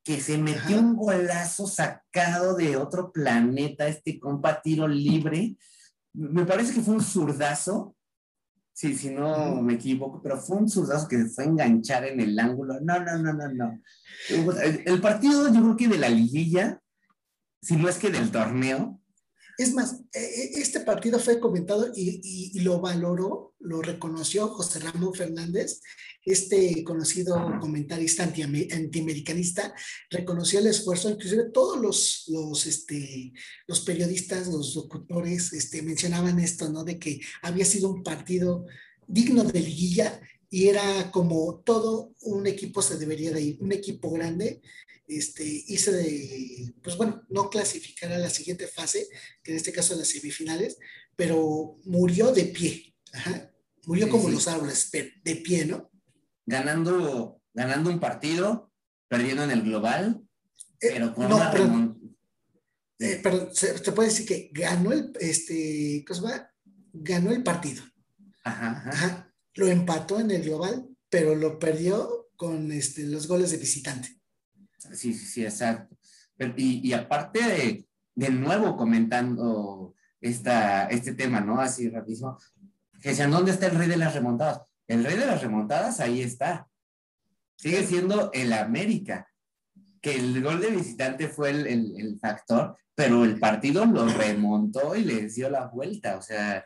[0.04, 5.56] que se metió un golazo sacado de otro planeta, este compa tiro libre.
[6.12, 7.94] Me parece que fue un zurdazo,
[8.72, 12.20] sí, si no me equivoco, pero fue un zurdazo que se fue a enganchar en
[12.20, 12.80] el ángulo.
[12.80, 13.80] No, no, no, no, no.
[14.84, 16.80] El partido, yo creo que de la liguilla,
[17.60, 19.00] si no es que del torneo,
[19.58, 22.20] es más, e, e, este partido fue comentado y,
[22.54, 25.80] y, lo valoró, lo reconoció José Ramón Fernández,
[26.24, 29.74] este conocido comentarista antiamericanista,
[30.10, 33.32] reconoció el esfuerzo, inclusive todos los, los, este,
[33.66, 36.84] los periodistas, los locutores este, mencionaban esto, ¿no?
[36.84, 38.66] De que había sido un partido
[39.06, 44.10] digno de liguilla y era como todo un equipo se debería de ir, un equipo
[44.10, 44.60] grande
[45.16, 49.08] este, hice de, pues bueno, no clasificar a la siguiente fase,
[49.42, 50.78] que en este caso las semifinales,
[51.16, 52.94] pero murió de pie,
[53.86, 55.90] murió como los árboles, de pie, ¿no?
[56.46, 58.72] Ganando, ganando un partido,
[59.08, 60.22] perdiendo en el global,
[60.80, 61.96] eh, pero con no, una pero,
[62.98, 66.50] eh, pero se, se, puede decir que ganó el, este, ¿cómo se llama?
[66.92, 67.82] Ganó el partido.
[68.42, 69.34] Ajá, ajá.
[69.54, 74.21] Lo empató en el global, pero lo perdió con este, los goles de visitante.
[74.92, 75.96] Sí, sí, sí, exacto.
[76.56, 81.60] y, y, aparte de, de, nuevo comentando esta, este tema, ¿no?
[81.60, 82.38] Así rapidísimo,
[83.00, 84.62] que decían, ¿dónde está el rey de las remontadas?
[84.86, 86.68] El rey de las remontadas ahí está.
[87.56, 89.28] Sigue siendo el América,
[90.00, 94.96] que el gol de visitante fue el, el, el factor, pero el partido lo remontó
[94.96, 96.16] y le dio la vuelta.
[96.16, 96.64] O sea,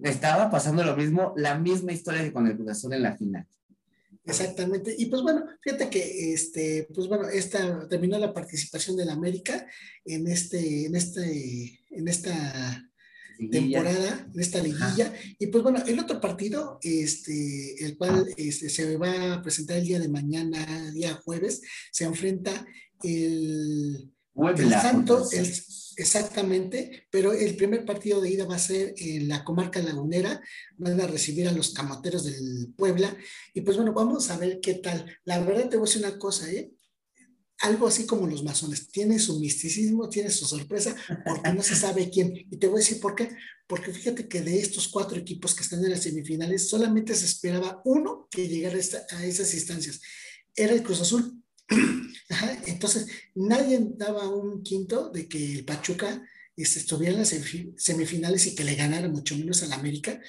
[0.00, 3.46] estaba pasando lo mismo, la misma historia que con el Cruz en la final.
[4.24, 4.94] Exactamente.
[4.96, 9.66] Y pues bueno, fíjate que este, pues bueno, esta terminó la participación del América
[10.04, 12.88] en este, en este, en esta
[13.38, 13.60] liguilla.
[13.60, 15.06] temporada, en esta liguilla.
[15.06, 15.14] Ajá.
[15.38, 19.86] Y pues bueno, el otro partido, este, el cual este, se va a presentar el
[19.86, 22.64] día de mañana, día jueves, se enfrenta
[23.02, 25.46] el, el Santos, el,
[25.96, 30.40] Exactamente, pero el primer partido de ida va a ser en la comarca lagunera,
[30.76, 33.14] van a recibir a los camoteros del Puebla
[33.52, 35.04] y pues bueno, vamos a ver qué tal.
[35.24, 36.72] La verdad te voy a decir una cosa, ¿eh?
[37.58, 42.10] Algo así como los masones, tiene su misticismo, tiene su sorpresa, porque no se sabe
[42.10, 42.34] quién.
[42.50, 43.30] Y te voy a decir por qué.
[43.68, 47.80] Porque fíjate que de estos cuatro equipos que están en las semifinales, solamente se esperaba
[47.84, 50.00] uno que llegara a, esas instancias.
[50.56, 51.40] Era el Cruz Azul,
[52.66, 56.22] entonces, nadie daba un quinto de que el Pachuca
[56.56, 57.34] este, estuviera en las
[57.76, 60.20] semifinales y que le ganara mucho menos al América.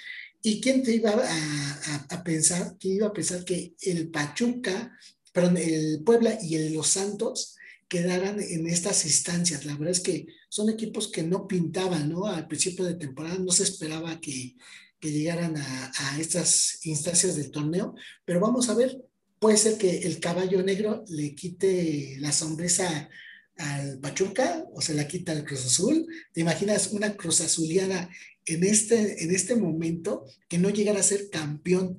[0.41, 4.91] ¿Y quién te iba a, pensar, quién iba a pensar que el Pachuca
[5.33, 7.57] perdón, el Puebla y el Los Santos
[7.89, 9.65] quedaran en estas instancias.
[9.65, 12.27] La verdad es que son equipos que no pintaban, ¿no?
[12.27, 14.55] Al principio de temporada no se esperaba que,
[15.01, 19.03] llegaran a, estas instancias del torneo, pero vamos a ver,
[19.43, 23.09] puede ser que el caballo negro le quite la sonrisa
[23.57, 26.07] al Pachuca o se la quita al Cruz Azul.
[26.31, 28.09] ¿Te imaginas una Cruz Azuliana
[28.45, 31.97] en este, en este momento que no llegara a ser campeón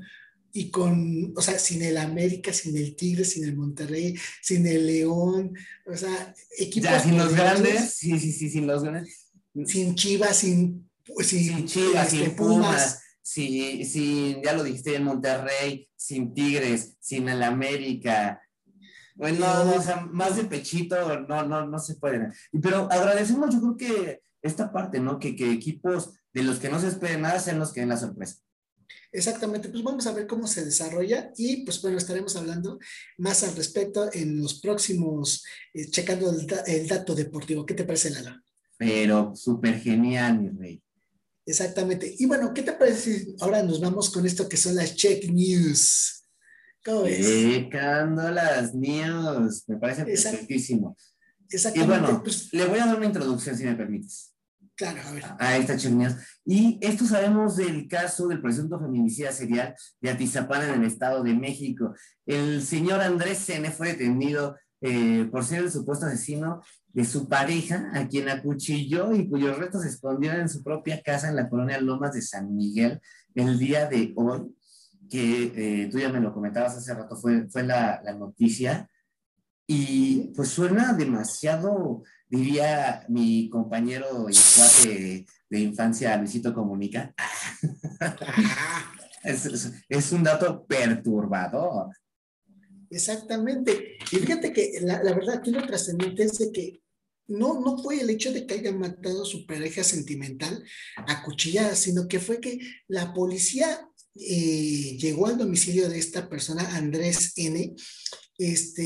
[0.55, 4.87] y con, o sea, sin el América, sin el Tigre, sin el Monterrey, sin el
[4.87, 5.53] León,
[5.85, 6.89] o sea, equipos.
[6.89, 9.33] Ya, sin los grandes, sí, sí, sí, sin los grandes.
[9.67, 15.05] Sin Chivas, sin, sin, sin Chivas, este, sin Pumas, sin, sin, ya lo dijiste, en
[15.05, 18.43] Monterrey, sin Tigres, sin el América.
[19.15, 22.33] Bueno, o sea, más de pechito no, no, no se puede.
[22.63, 25.19] Pero agradecemos, yo creo que esta parte, ¿no?
[25.19, 27.97] Que, que equipos de los que no se esperen nada sean los que den la
[27.97, 28.37] sorpresa.
[29.11, 32.79] Exactamente, pues vamos a ver cómo se desarrolla y pues bueno, estaremos hablando
[33.17, 36.35] más al respecto en los próximos, eh, checando
[36.67, 37.65] el, dato deportivo.
[37.65, 38.43] ¿Qué te parece, Lala?
[38.77, 40.84] Pero súper genial, mi rey.
[41.47, 42.15] Exactamente.
[42.19, 45.31] Y bueno, ¿qué te parece si ahora nos vamos con esto que son las check
[45.31, 46.25] news?
[46.85, 47.27] ¿Cómo ves?
[47.27, 50.97] Checando las news, me parece perfectísimo.
[51.49, 51.95] Exactamente.
[51.95, 54.35] Y bueno, pues, le voy a dar una introducción, si me permites.
[54.77, 55.25] Claro, a ver.
[55.39, 56.17] A esta chirnias.
[56.45, 61.33] Y esto sabemos del caso del presunto feminicida serial de Atizapán en el Estado de
[61.33, 61.95] México.
[62.27, 66.61] El señor Andrés Sene fue detenido eh, por ser el supuesto asesino
[66.95, 71.29] de su pareja, a quien acuchilló y cuyos restos se escondieron en su propia casa
[71.29, 73.01] en la colonia Lomas de San Miguel
[73.35, 74.57] el día de hoy,
[75.11, 75.53] que
[75.83, 78.89] eh, tú ya me lo comentabas hace rato, fue, fue la, la noticia.
[79.67, 87.15] Y pues suena demasiado diría mi compañero y de infancia, Luisito Comunica,
[89.23, 91.95] es, un dato perturbador.
[92.91, 93.99] Exactamente.
[94.11, 96.81] Y fíjate que la, verdad aquí lo trascendente es que
[97.27, 100.65] no, no fue el hecho de que hayan matado a su pareja sentimental
[100.97, 102.59] a cuchillada, sino que fue que
[102.89, 107.75] la policía eh, llegó al domicilio de esta persona, Andrés N.
[108.39, 108.85] Este,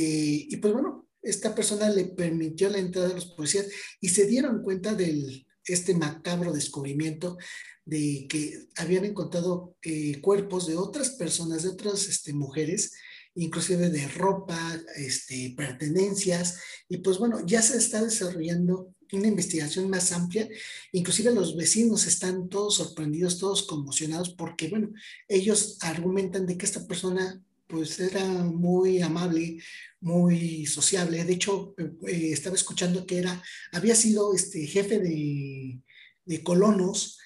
[0.48, 3.66] y pues bueno, esta persona le permitió la entrada de los policías
[4.01, 7.37] y se dieron cuenta de este macabro descubrimiento
[7.85, 12.92] de que habían encontrado eh, cuerpos de otras personas, de otras este, mujeres,
[13.34, 14.58] inclusive de ropa,
[14.96, 20.48] este, pertenencias, y pues bueno, ya se está desarrollando una investigación más amplia,
[20.92, 24.92] inclusive los vecinos están todos sorprendidos, todos conmocionados, porque bueno,
[25.28, 29.58] ellos argumentan de que esta persona pues era muy amable,
[30.00, 31.22] muy sociable.
[31.24, 31.74] De hecho,
[32.06, 35.78] eh, estaba escuchando que era, había sido este, jefe de,
[36.24, 37.18] de colonos,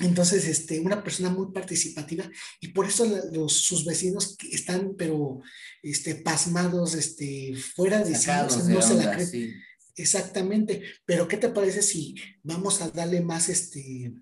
[0.00, 2.28] entonces, este, una persona muy participativa
[2.60, 5.40] y por eso los, sus vecinos están, pero,
[5.82, 8.28] este, pasmados, este, fuera de sí,
[8.68, 9.54] no se la creen.
[9.96, 14.12] Exactamente, pero ¿qué te parece si vamos a darle más, este,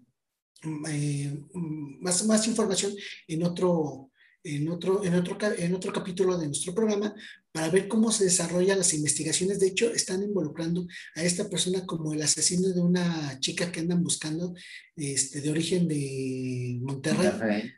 [0.63, 2.93] mm, eh, mm, más, más información
[3.27, 4.11] en otro,
[4.45, 7.15] en otro, en, otro, en otro capítulo de nuestro programa
[7.53, 9.61] para ver cómo se desarrollan las investigaciones.
[9.61, 14.03] De hecho, están involucrando a esta persona como el asesino de una chica que andan
[14.03, 14.55] buscando
[14.97, 17.71] este, de origen de Monterrey.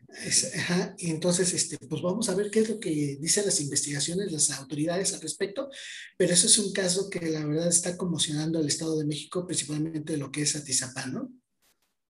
[0.99, 4.51] y entonces, este, pues vamos a ver qué es lo que dicen las investigaciones, las
[4.53, 5.69] autoridades al respecto,
[6.17, 10.17] pero eso es un caso que la verdad está conmocionando al Estado de México, principalmente
[10.17, 11.33] lo que es Atizapán, ¿no?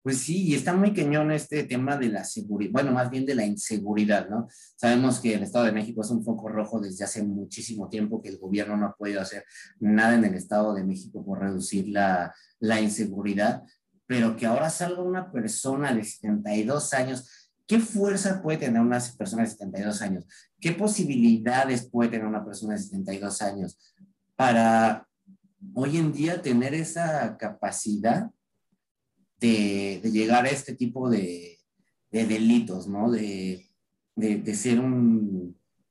[0.05, 3.33] Pues sí, y está muy cañón este tema de la seguridad, bueno, más bien de
[3.33, 4.47] la inseguridad, ¿no?
[4.75, 8.29] Sabemos que el Estado de México es un foco rojo desde hace muchísimo tiempo, que
[8.29, 9.43] el gobierno no ha podido hacer
[9.79, 13.63] nada en el Estado de México por reducir la, la inseguridad,
[14.05, 19.41] pero que ahora salga una persona de 72 años, ¿qué fuerza puede tener una persona
[19.41, 20.25] de 72 años?
[20.59, 23.95] ¿Qué posibilidades puede tener una persona de 72 años
[24.35, 25.07] para
[25.73, 28.29] hoy en día tener esa capacidad?
[29.39, 31.59] De, llegar a este tipo de,
[32.11, 33.11] delitos, ¿no?
[33.11, 33.69] De,
[34.53, 34.79] ser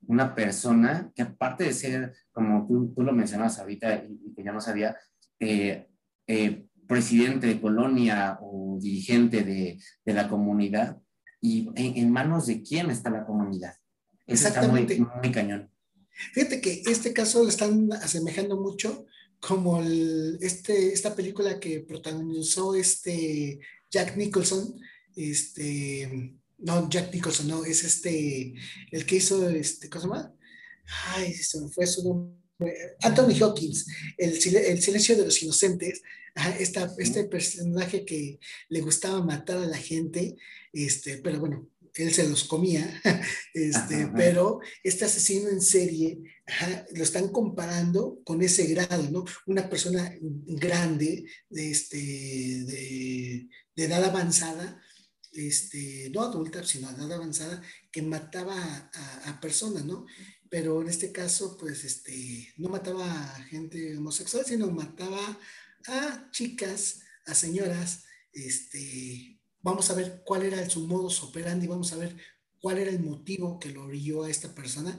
[0.06, 4.60] una persona que aparte de ser, como tú, lo mencionabas ahorita y, que ya no
[4.60, 4.96] sabía,
[5.40, 5.86] eh,
[6.26, 9.78] eh, presidente de colonia o dirigente de,
[10.12, 10.98] la comunidad,
[11.40, 13.74] y en, manos de quién está la comunidad.
[14.26, 14.86] Eso está muy,
[15.22, 15.70] muy cañón.
[16.32, 19.06] Fíjate que este caso lo están asemejando mucho
[19.46, 24.80] como el, este, esta película que protagonizó este Jack Nicholson,
[25.16, 28.54] este, no, Jack Nicholson, no, es este,
[28.90, 30.34] el que hizo, este, ¿cómo se llama?
[31.14, 32.34] Ay, se me fue su nombre.
[33.02, 33.86] Anthony Hawkins,
[34.16, 36.02] el, el silencio de los inocentes,
[36.58, 38.38] esta, este personaje que
[38.68, 40.36] le gustaba matar a la gente,
[40.72, 43.00] este, pero bueno, él se los comía,
[43.54, 46.18] este, pero este asesino en serie
[46.94, 49.24] lo están comparando con ese grado, ¿no?
[49.46, 54.80] Una persona grande, de, este, de, edad avanzada,
[55.32, 58.56] este, no adulta, sino edad avanzada, que mataba
[58.92, 60.06] a, a, personas, ¿no?
[60.50, 65.38] Pero en este caso, pues, este, no mataba a gente homosexual, sino mataba
[65.86, 69.33] a chicas, a señoras, este,
[69.64, 72.14] vamos a ver cuál era su modus operandi, vamos a ver
[72.60, 74.96] cuál era el motivo que lo orilló a esta persona.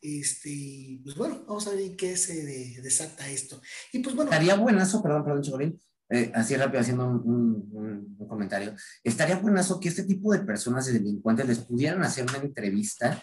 [0.00, 2.44] Este, pues bueno, vamos a ver qué se
[2.80, 3.60] desata esto.
[3.92, 4.30] Y pues bueno.
[4.30, 8.74] Estaría buenazo, perdón, perdón, Chocolín, eh, así rápido haciendo un, un, comentario.
[9.02, 13.22] Estaría buenazo que este tipo de personas, de delincuentes, les pudieran hacer una entrevista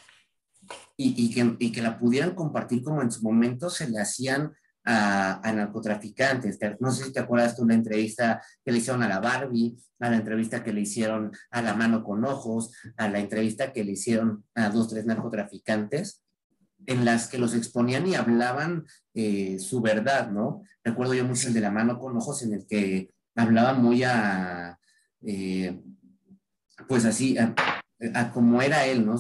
[0.98, 4.54] y, y, que, y que la pudieran compartir como en su momento se le hacían
[4.84, 6.58] a, narcotraficantes.
[6.80, 10.10] No sé si te acuerdas de una entrevista que le hicieron a la Barbie, a
[10.10, 13.94] la entrevista que le hicieron a la mano con ojos, a la entrevista que le
[13.94, 16.22] hicieron a dos, tres narcotraficantes,
[16.88, 20.64] en las que los exponían y hablaban eh, su verdad, ¿no?
[20.84, 24.80] Recuerdo yo mucho el de la mano con ojos en el que hablaba muy a,
[25.24, 25.80] eh,
[26.88, 27.38] pues así,
[28.34, 29.16] como era él, ¿no?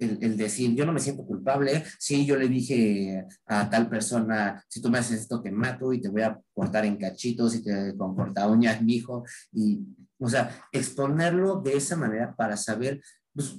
[0.00, 4.80] el, decir, yo no me siento culpable, sí, yo le dije a tal persona, si
[4.80, 7.96] tú me haces esto, te mato y te voy a cortar en cachitos y te
[7.96, 9.80] comporta uñas, mi hijo, y,
[10.18, 13.00] o sea, exponerlo de esa manera para saber,
[13.34, 13.56] pues,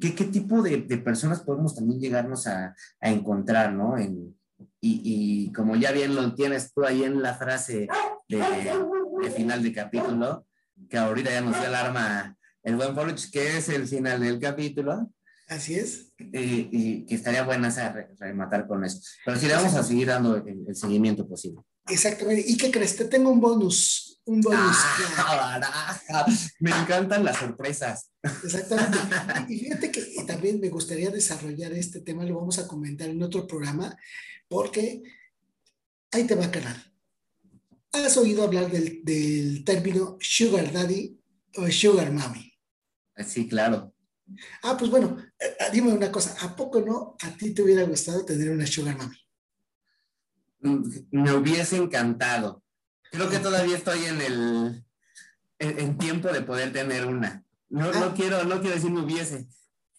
[0.00, 4.00] qué, qué tipo de, de, personas podemos también llegarnos a, a encontrar, ¿no?
[4.00, 4.34] Y,
[4.80, 7.88] y, como ya bien lo tienes tú ahí en la frase
[8.28, 10.46] de, final de capítulo,
[10.88, 14.40] que ahorita ya nos dio el arma el buen Poruch, que es el final del
[14.40, 15.08] capítulo,
[15.48, 16.12] Así es.
[16.18, 17.68] Y, que estaría buena
[18.18, 19.00] rematar con eso.
[19.24, 21.60] Pero sí le vamos a seguir dando el, seguimiento posible.
[21.88, 22.44] Exactamente.
[22.46, 22.96] ¿Y qué crees?
[22.96, 24.20] Te tengo un bonus.
[24.24, 24.76] Un bonus.
[25.18, 26.26] Ah,
[26.60, 28.10] me encantan las sorpresas.
[28.22, 28.98] Exactamente.
[29.48, 33.46] Y fíjate que también me gustaría desarrollar este tema, lo vamos a comentar en otro
[33.46, 33.94] programa,
[34.48, 35.02] porque
[36.10, 36.76] ahí te va a quedar.
[37.92, 41.20] ¿Has oído hablar del, del término sugar daddy
[41.56, 42.53] o sugar mommy?
[43.16, 43.94] Sí, claro.
[44.62, 47.84] Ah, pues bueno, eh, eh, dime una cosa, ¿a poco no a ti te hubiera
[47.84, 49.16] gustado tener una sugar mami?
[50.60, 52.62] Mm, me hubiese encantado.
[53.10, 54.84] Creo que todavía estoy en el
[55.58, 57.44] en, tiempo de poder tener una.
[57.68, 58.14] No, no, ah.
[58.16, 59.46] quiero, no quiero decir me hubiese.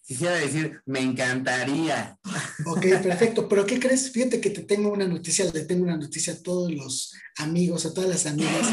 [0.03, 2.19] Quisiera decir, me encantaría.
[2.65, 3.49] Ok, perfecto.
[3.49, 4.11] Pero ¿qué crees?
[4.11, 7.93] Fíjate que te tengo una noticia, le tengo una noticia a todos los amigos, a
[7.93, 8.67] todas las amigas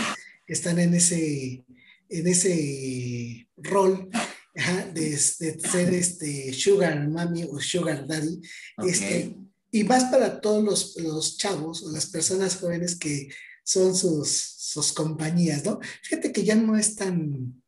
[0.46, 1.64] que están en ese,
[2.08, 4.10] en ese rol
[4.94, 8.40] de, ser este sugar mami o sugar daddy.
[8.86, 9.36] Este,
[9.70, 13.28] y más para todos los, los, chavos o las personas jóvenes que
[13.64, 15.80] son sus, sus compañías, ¿no?
[16.02, 17.62] Fíjate que ya no es tan,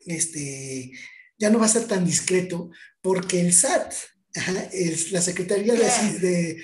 [0.00, 0.92] este,
[1.38, 2.70] ya no va a ser tan discreto
[3.00, 3.94] porque el SAT
[4.72, 6.60] es la Secretaría de,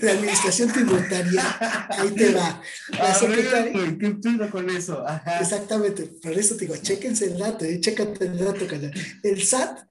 [0.00, 1.56] de, Administración Tributaria,
[1.90, 2.60] ahí te va.
[2.90, 5.04] La Secretaría, ¿Qué pido con eso?
[5.40, 8.66] Exactamente, por eso te digo, chéquense el dato, eh, chécate el dato,
[9.22, 9.86] El SAT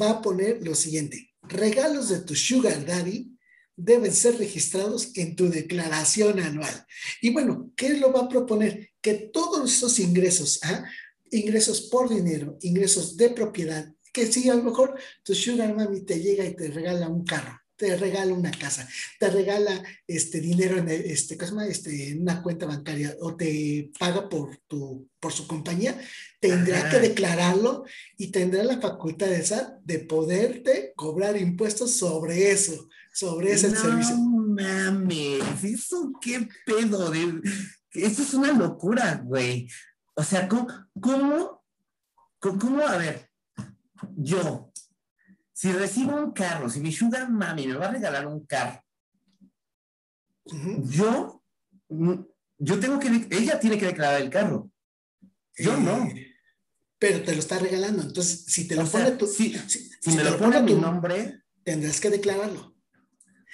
[0.00, 3.32] va a poner lo siguiente, regalos de tu sugar daddy
[3.76, 6.86] deben ser registrados en tu declaración anual.
[7.20, 8.90] Y bueno, ¿qué lo va a proponer?
[9.00, 10.60] Que todos esos ingresos,
[11.30, 16.20] ingresos por dinero, ingresos de propiedad, que si a lo mejor tu sugar mami te
[16.20, 18.88] llega y te regala un carro, te regala una casa,
[19.18, 21.36] te regala este dinero en, este,
[21.68, 26.00] este, en una cuenta bancaria o te paga por, tu, por su compañía,
[26.38, 27.84] tendrá que declararlo
[28.16, 34.16] y tendrá la facultad de, esa, de poderte cobrar impuestos sobre eso, sobre ese servicio.
[34.16, 37.40] No mames, eso qué pedo, de...
[37.94, 39.68] eso es una locura, güey.
[40.14, 40.68] O sea, ¿cómo,
[41.00, 41.64] cómo,
[42.38, 43.31] cómo, a ver,
[44.16, 44.72] yo,
[45.52, 48.82] si recibo un carro, si mi sugar mami me va a regalar un carro,
[50.44, 51.42] yo,
[52.58, 54.70] yo tengo que, ella tiene que declarar el carro.
[55.56, 56.08] Yo no.
[56.98, 58.02] Pero te lo está regalando.
[58.02, 59.54] Entonces, si te lo pone tu, si,
[60.06, 62.74] me lo, pone, tu nombre, tendrás que declararlo.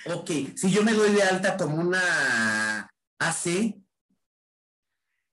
[0.06, 2.88] Ok, si yo me doy de alta como una
[3.18, 3.74] AC,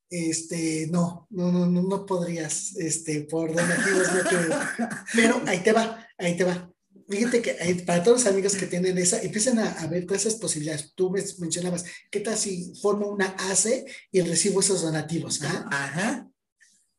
[0.10, 4.56] este, no, no, no, no, podrías, este, por donativos no
[5.14, 6.72] Pero ahí te va, ahí te va.
[7.08, 10.94] Fíjate que para todos los amigos que tienen esa, empiezan a, ver todas esas posibilidades.
[10.96, 15.42] Tú mencionabas, ¿qué tal si formo una ACE y recibo esos donativos?
[15.44, 16.28] Ajá.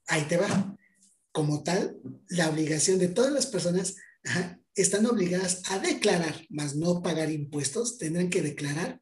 [0.07, 0.76] Ahí te va.
[1.32, 1.96] Como tal,
[2.28, 3.96] la obligación de todas las personas
[4.74, 9.00] están obligadas a declarar, más no pagar impuestos, tendrán que declarar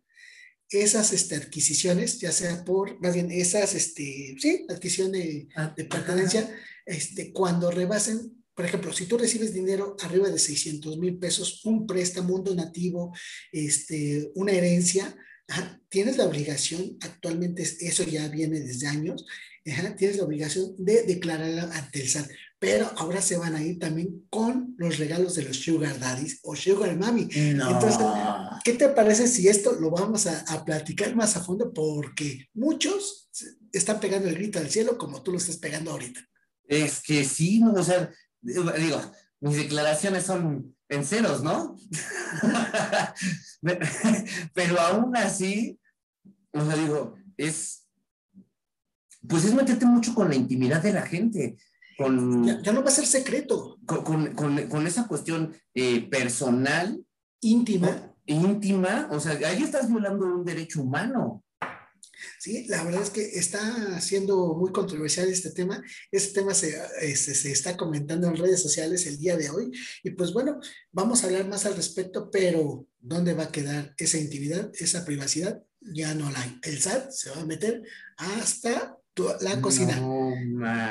[0.83, 5.85] esas este, adquisiciones, ya sea por, más bien esas, este, sí, adquisición de, ah, de
[5.85, 6.51] pertenencia,
[6.87, 11.87] este, cuando rebasen por ejemplo, si tú recibes dinero arriba de 600 mil pesos, un
[11.87, 13.13] préstamo, un donativo,
[13.51, 15.17] este, una herencia,
[15.89, 19.27] tienes la obligación, actualmente eso ya viene desde años,
[19.97, 22.31] tienes la obligación de declararla ante el SAT.
[22.59, 26.57] Pero ahora se van a ir también con los regalos de los Sugar Daddies o
[26.57, 27.29] Sugar Mami.
[27.31, 27.99] Entonces,
[28.65, 31.73] ¿qué te parece si esto lo vamos a, a, platicar más a fondo?
[31.75, 33.29] Porque muchos
[33.73, 36.21] están pegando el grito al cielo como tú lo estás pegando ahorita.
[36.67, 39.01] Es que sí, no, o sea, digo,
[39.41, 41.77] mis declaraciones son en ceros, ¿no?
[44.55, 45.79] Pero aún así,
[46.53, 47.87] o sea, digo, es,
[49.29, 51.57] pues es meterte mucho con la intimidad de la gente.
[51.97, 53.79] Con, ya, no va a ser secreto.
[53.87, 57.05] Con, con, con esa cuestión eh, personal.
[57.41, 58.15] Íntima.
[58.27, 61.45] íntima, o sea, ahí estás violando un derecho humano.
[62.39, 65.83] Sí, la verdad es que está siendo muy controversial este tema.
[66.11, 69.71] Este tema se, este, se, está comentando en redes sociales el día de hoy.
[70.03, 70.59] Y pues bueno,
[70.93, 75.63] vamos a hablar más al respecto, pero ¿dónde va a quedar esa intimidad, esa privacidad?
[75.81, 76.59] Ya no la hay.
[76.63, 77.83] El SAT se va a meter
[78.17, 78.97] hasta
[79.41, 80.01] la cocina.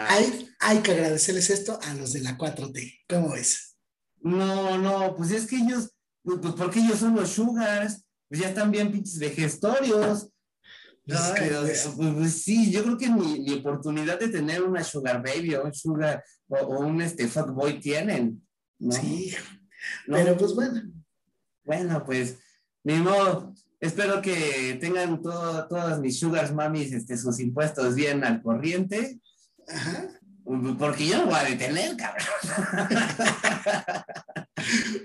[0.10, 3.02] hay, hay que agradecerles esto a los de la 4T.
[3.10, 3.78] ¿Cómo ves?
[4.22, 5.92] No, no, pues es que ellos,
[6.24, 10.30] pues porque ellos son los sugars, pues ya están bien pinches de gestorios
[11.06, 16.24] pues, sí, yo creo que mi, oportunidad de tener una sugar baby o un sugar
[16.48, 18.42] o, un este boy tienen.
[18.90, 19.36] Sí,
[20.08, 20.82] pero pues bueno.
[21.66, 22.38] Bueno, pues,
[22.84, 23.54] ni modo.
[23.84, 29.20] Espero que tengan todo, todas mis sugars mamis este, sus impuestos bien al corriente.
[29.68, 30.08] Ajá.
[30.80, 32.28] Porque yo no voy a detener, cabrón.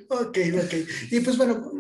[0.08, 0.74] ok, ok.
[1.10, 1.72] Y pues bueno,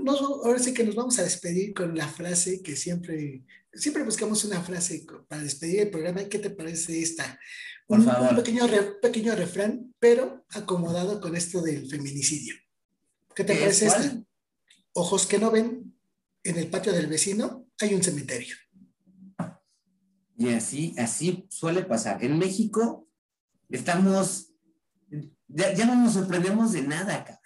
[0.42, 4.60] ahora sí que nos vamos a despedir con la frase que siempre siempre buscamos una
[4.60, 6.24] frase para despedir el programa.
[6.24, 7.38] ¿Qué te parece esta?
[7.86, 8.30] Por un, favor.
[8.30, 8.66] Un pequeño,
[9.00, 12.56] pequeño refrán, pero acomodado con esto del feminicidio.
[13.36, 14.20] ¿Qué te parece esta?
[14.94, 15.94] Ojos que no ven,
[16.50, 18.56] en el patio del vecino hay un cementerio.
[20.36, 22.22] Y así, así suele pasar.
[22.22, 23.08] En México
[23.68, 24.52] estamos,
[25.48, 27.38] ya, ya no nos sorprendemos de nada, cabrón.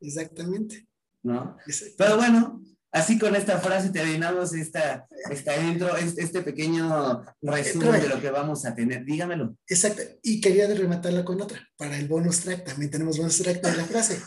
[0.00, 0.86] Exactamente.
[1.22, 1.56] ¿No?
[1.96, 2.62] Pero bueno,
[2.92, 8.64] Así con esta frase terminamos esta, esta intro, este pequeño resumen de lo que vamos
[8.64, 9.04] a tener.
[9.04, 9.56] Dígamelo.
[9.68, 10.02] Exacto.
[10.24, 11.60] Y quería rematarla con otra.
[11.76, 14.20] Para el bonus track, también tenemos bonus track de la frase.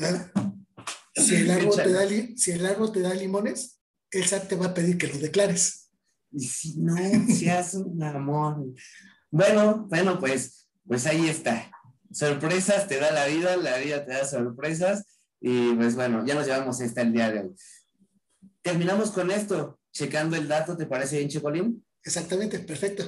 [1.18, 4.66] Si el, árbol te da, si el árbol te da limones, el SAT te va
[4.66, 5.90] a pedir que lo declares.
[6.30, 6.96] Y si no,
[7.34, 8.64] seas un amor.
[9.30, 11.70] Bueno, bueno, pues, pues ahí está.
[12.10, 15.04] Sorpresas te da la vida, la vida te da sorpresas.
[15.40, 17.54] Y pues bueno, ya nos llevamos esta el día de hoy
[18.68, 21.84] terminamos con esto, checando el dato, ¿te parece bien, Chicolín?
[22.02, 23.04] Exactamente, perfecto.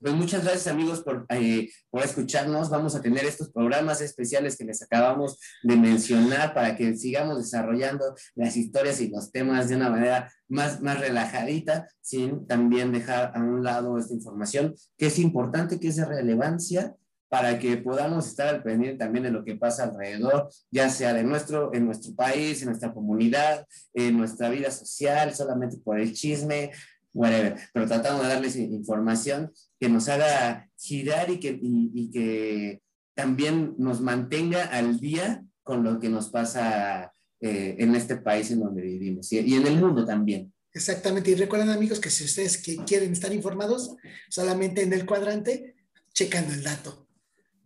[0.00, 2.70] Pues muchas gracias amigos por, eh, por escucharnos.
[2.70, 8.14] Vamos a tener estos programas especiales que les acabamos de mencionar para que sigamos desarrollando
[8.36, 13.40] las historias y los temas de una manera más, más relajadita, sin también dejar a
[13.40, 16.94] un lado esta información que es importante, que es de relevancia
[17.28, 21.24] para que podamos estar al pendiente también de lo que pasa alrededor, ya sea de
[21.24, 26.70] nuestro, en nuestro país, en nuestra comunidad, en nuestra vida social, solamente por el chisme,
[27.12, 32.80] whatever, pero tratamos de darles información que nos haga girar y que, y, que
[33.14, 38.60] también nos mantenga al día con lo que nos pasa eh, en este país en
[38.60, 40.52] donde vivimos y, y en el mundo también.
[40.72, 43.96] Exactamente, y recuerden amigos que si ustedes que quieren estar informados,
[44.28, 45.74] solamente en el cuadrante,
[46.12, 47.08] checando el dato.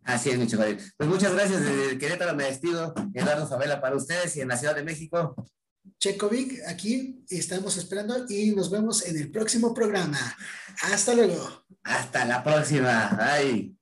[0.05, 0.47] Así es, mi.
[0.47, 1.65] Pues muchas gracias.
[1.65, 2.93] Desde Querétaro me despido.
[3.15, 5.35] Eduardo Favela para ustedes y en la Ciudad de México.
[6.03, 10.19] Checovic, aquí estamos esperando y nos vemos en el próximo programa.
[10.83, 11.65] Hasta luego.
[11.85, 13.17] Hasta la próxima.
[13.17, 13.77] Bye.